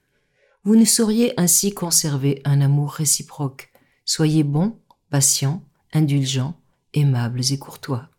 Vous 0.65 0.75
ne 0.75 0.84
sauriez 0.84 1.39
ainsi 1.39 1.75
conserver 1.75 2.41
un 2.43 2.60
amour 2.60 2.91
réciproque. 2.93 3.71
Soyez 4.04 4.43
bons, 4.43 4.80
patients, 5.12 5.63
indulgents, 5.93 6.60
aimables 6.95 7.41
et 7.51 7.60
courtois. 7.60 8.10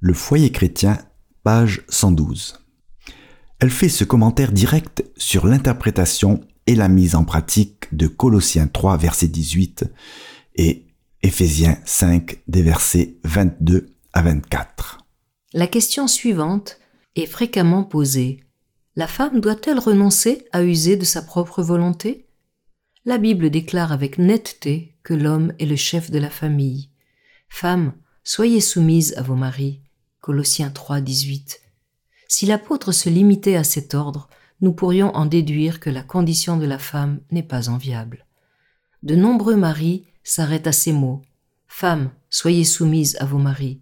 Le 0.00 0.12
foyer 0.12 0.52
chrétien, 0.52 0.98
page 1.44 1.82
112. 1.88 2.58
Elle 3.58 3.70
fait 3.70 3.88
ce 3.88 4.04
commentaire 4.04 4.52
direct 4.52 5.02
sur 5.16 5.46
l'interprétation 5.46 6.42
et 6.66 6.74
la 6.74 6.88
mise 6.88 7.14
en 7.14 7.24
pratique 7.24 7.94
de 7.96 8.06
Colossiens 8.06 8.66
3 8.66 8.98
verset 8.98 9.28
18 9.28 9.86
et 10.56 10.84
Éphésiens 11.22 11.78
5 11.86 12.42
des 12.46 12.60
versets 12.60 13.16
22 13.24 13.86
à 14.12 14.20
24. 14.20 14.98
La 15.54 15.66
question 15.66 16.06
suivante 16.06 16.78
est 17.16 17.24
fréquemment 17.24 17.82
posée. 17.82 18.43
La 18.96 19.08
femme 19.08 19.40
doit-elle 19.40 19.80
renoncer 19.80 20.46
à 20.52 20.62
user 20.62 20.96
de 20.96 21.04
sa 21.04 21.20
propre 21.20 21.62
volonté? 21.62 22.28
La 23.04 23.18
Bible 23.18 23.50
déclare 23.50 23.90
avec 23.90 24.18
netteté 24.18 24.96
que 25.02 25.14
l'homme 25.14 25.52
est 25.58 25.66
le 25.66 25.74
chef 25.74 26.12
de 26.12 26.18
la 26.18 26.30
famille. 26.30 26.90
Femmes, 27.48 27.92
soyez 28.22 28.60
soumises 28.60 29.14
à 29.16 29.22
vos 29.22 29.34
maris. 29.34 29.80
Colossiens 30.20 30.70
3, 30.70 31.00
18. 31.00 31.60
Si 32.28 32.46
l'apôtre 32.46 32.92
se 32.92 33.08
limitait 33.08 33.56
à 33.56 33.64
cet 33.64 33.94
ordre, 33.94 34.28
nous 34.60 34.72
pourrions 34.72 35.14
en 35.16 35.26
déduire 35.26 35.80
que 35.80 35.90
la 35.90 36.02
condition 36.02 36.56
de 36.56 36.64
la 36.64 36.78
femme 36.78 37.20
n'est 37.32 37.42
pas 37.42 37.68
enviable. 37.68 38.26
De 39.02 39.16
nombreux 39.16 39.56
maris 39.56 40.06
s'arrêtent 40.22 40.68
à 40.68 40.72
ces 40.72 40.92
mots. 40.92 41.20
Femmes, 41.66 42.10
soyez 42.30 42.64
soumises 42.64 43.16
à 43.18 43.24
vos 43.24 43.38
maris, 43.38 43.80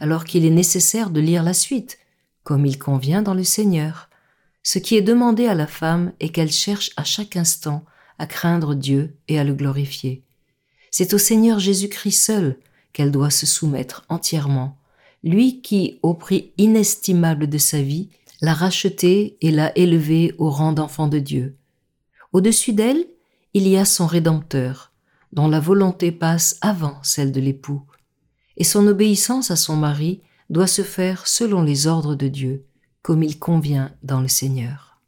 alors 0.00 0.24
qu'il 0.24 0.46
est 0.46 0.50
nécessaire 0.50 1.10
de 1.10 1.20
lire 1.20 1.42
la 1.42 1.54
suite, 1.54 1.98
comme 2.44 2.64
il 2.64 2.78
convient 2.78 3.20
dans 3.20 3.34
le 3.34 3.44
Seigneur. 3.44 4.07
Ce 4.70 4.78
qui 4.78 4.96
est 4.96 5.00
demandé 5.02 5.46
à 5.46 5.54
la 5.54 5.66
femme 5.66 6.12
est 6.20 6.28
qu'elle 6.28 6.52
cherche 6.52 6.90
à 6.98 7.02
chaque 7.02 7.36
instant 7.36 7.86
à 8.18 8.26
craindre 8.26 8.74
Dieu 8.74 9.16
et 9.26 9.38
à 9.38 9.44
le 9.44 9.54
glorifier. 9.54 10.22
C'est 10.90 11.14
au 11.14 11.18
Seigneur 11.18 11.58
Jésus-Christ 11.58 12.12
seul 12.22 12.58
qu'elle 12.92 13.10
doit 13.10 13.30
se 13.30 13.46
soumettre 13.46 14.04
entièrement, 14.10 14.76
lui 15.24 15.62
qui, 15.62 15.98
au 16.02 16.12
prix 16.12 16.52
inestimable 16.58 17.48
de 17.48 17.56
sa 17.56 17.80
vie, 17.80 18.10
l'a 18.42 18.52
rachetée 18.52 19.38
et 19.40 19.50
l'a 19.50 19.72
élevée 19.74 20.34
au 20.36 20.50
rang 20.50 20.74
d'enfant 20.74 21.08
de 21.08 21.18
Dieu. 21.18 21.56
Au-dessus 22.34 22.74
d'elle, 22.74 23.06
il 23.54 23.66
y 23.66 23.78
a 23.78 23.86
son 23.86 24.06
Rédempteur, 24.06 24.92
dont 25.32 25.48
la 25.48 25.60
volonté 25.60 26.12
passe 26.12 26.58
avant 26.60 27.02
celle 27.02 27.32
de 27.32 27.40
l'époux, 27.40 27.84
et 28.58 28.64
son 28.64 28.86
obéissance 28.86 29.50
à 29.50 29.56
son 29.56 29.76
mari 29.76 30.20
doit 30.50 30.66
se 30.66 30.82
faire 30.82 31.26
selon 31.26 31.62
les 31.62 31.86
ordres 31.86 32.16
de 32.16 32.28
Dieu, 32.28 32.66
comme 33.08 33.22
il 33.22 33.38
convient 33.38 33.90
dans 34.02 34.20
le 34.20 34.28
Seigneur. 34.28 35.00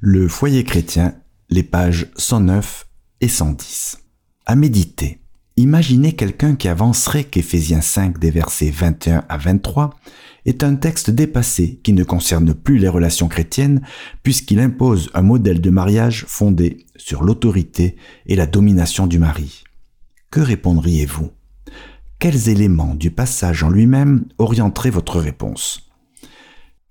Le 0.00 0.28
foyer 0.28 0.62
chrétien, 0.62 1.14
les 1.48 1.62
pages 1.62 2.10
109 2.18 2.86
et 3.22 3.28
110. 3.28 3.96
À 4.44 4.54
méditer. 4.56 5.20
Imaginez 5.56 6.12
quelqu'un 6.12 6.54
qui 6.54 6.68
avancerait 6.68 7.24
qu'Éphésiens 7.24 7.80
5 7.80 8.18
des 8.18 8.30
versets 8.30 8.68
21 8.68 9.24
à 9.30 9.38
23 9.38 9.96
est 10.44 10.64
un 10.64 10.74
texte 10.74 11.08
dépassé 11.08 11.80
qui 11.82 11.94
ne 11.94 12.04
concerne 12.04 12.52
plus 12.52 12.76
les 12.76 12.90
relations 12.90 13.26
chrétiennes 13.26 13.80
puisqu'il 14.22 14.60
impose 14.60 15.08
un 15.14 15.22
modèle 15.22 15.62
de 15.62 15.70
mariage 15.70 16.26
fondé 16.28 16.84
sur 16.96 17.24
l'autorité 17.24 17.96
et 18.26 18.36
la 18.36 18.44
domination 18.44 19.06
du 19.06 19.18
mari. 19.18 19.64
Que 20.30 20.40
répondriez-vous? 20.40 21.30
Quels 22.18 22.50
éléments 22.50 22.94
du 22.94 23.10
passage 23.10 23.62
en 23.62 23.70
lui-même 23.70 24.26
orienteraient 24.36 24.90
votre 24.90 25.20
réponse? 25.20 25.85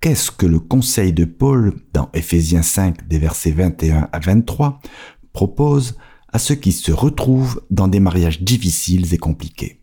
Qu'est-ce 0.06 0.30
que 0.30 0.46
le 0.46 0.60
conseil 0.60 1.14
de 1.14 1.26
Paul 1.26 1.74
dans 1.92 2.12
Éphésiens 2.14 2.62
5 2.62 3.08
des 3.08 3.18
versets 3.18 3.50
21 3.50 4.08
à 4.12 4.20
23 4.20 4.80
propose 5.34 5.98
à 6.32 6.38
ceux 6.38 6.54
qui 6.54 6.74
se 6.74 6.92
retrouvent 6.92 7.64
dans 7.72 7.88
des 7.88 8.00
mariages 8.00 8.44
difficiles 8.44 9.12
et 9.16 9.18
compliqués? 9.18 9.82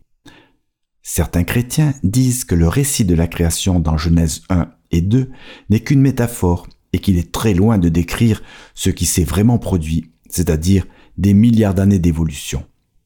Certains 1.01 1.43
chrétiens 1.43 1.93
disent 2.03 2.45
que 2.45 2.55
le 2.55 2.69
récit 2.69 3.03
de 3.03 3.15
la 3.15 3.27
création 3.27 3.81
dans 3.81 3.97
Genèse 3.97 4.43
1 4.47 4.69
et 4.91 5.01
2 5.01 5.29
n'est 5.69 5.81
qu'une 5.81 5.99
métaphore 5.99 6.69
et 6.93 6.99
qu'il 6.99 7.17
est 7.17 7.33
très 7.33 7.53
loin 7.53 7.77
de 7.77 7.89
décrire 7.89 8.41
ce 8.75 8.91
qui 8.91 9.05
s'est 9.05 9.25
vraiment 9.25 9.57
produit, 9.57 10.13
c'est-à-dire 10.29 10.85
des 11.17 11.33
milliards 11.33 11.73
d'années 11.73 11.99
d'évolution. 11.99 12.63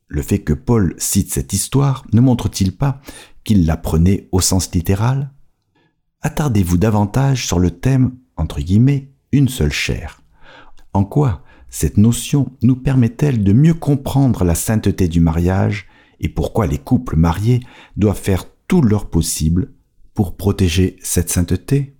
Le 0.08 0.22
fait 0.22 0.44
que 0.44 0.54
Paul 0.54 0.94
cite 1.00 1.34
cette 1.34 1.52
histoire 1.52 2.06
ne 2.14 2.22
montre-t-il 2.22 2.78
pas 2.78 3.02
qu'il 3.44 3.66
la 3.66 3.76
prenait 3.76 4.30
au 4.32 4.40
sens 4.40 4.72
littéral? 4.72 5.32
Attardez-vous 6.22 6.78
davantage 6.78 7.46
sur 7.46 7.60
le 7.60 7.72
thème, 7.72 8.18
entre 8.38 8.60
guillemets, 8.60 9.12
une 9.32 9.50
seule 9.50 9.72
chair. 9.72 10.22
En 10.94 11.06
quoi 11.06 11.44
cette 11.70 11.98
notion 11.98 12.52
nous 12.64 12.76
permet-elle 12.76 13.44
de 13.44 13.54
mieux 13.54 13.74
comprendre 13.74 14.44
la 14.44 14.56
sainteté 14.56 15.08
du 15.08 15.20
mariage 15.20 15.88
et 16.20 16.30
pourquoi 16.30 16.66
les 16.66 16.80
couples 16.80 17.18
mariés 17.18 17.60
doivent 17.98 18.20
faire 18.20 18.46
tout 18.68 18.82
leur 18.82 19.10
possible 19.10 19.74
pour 20.14 20.38
protéger 20.38 20.96
cette 21.02 21.30
sainteté? 21.30 21.97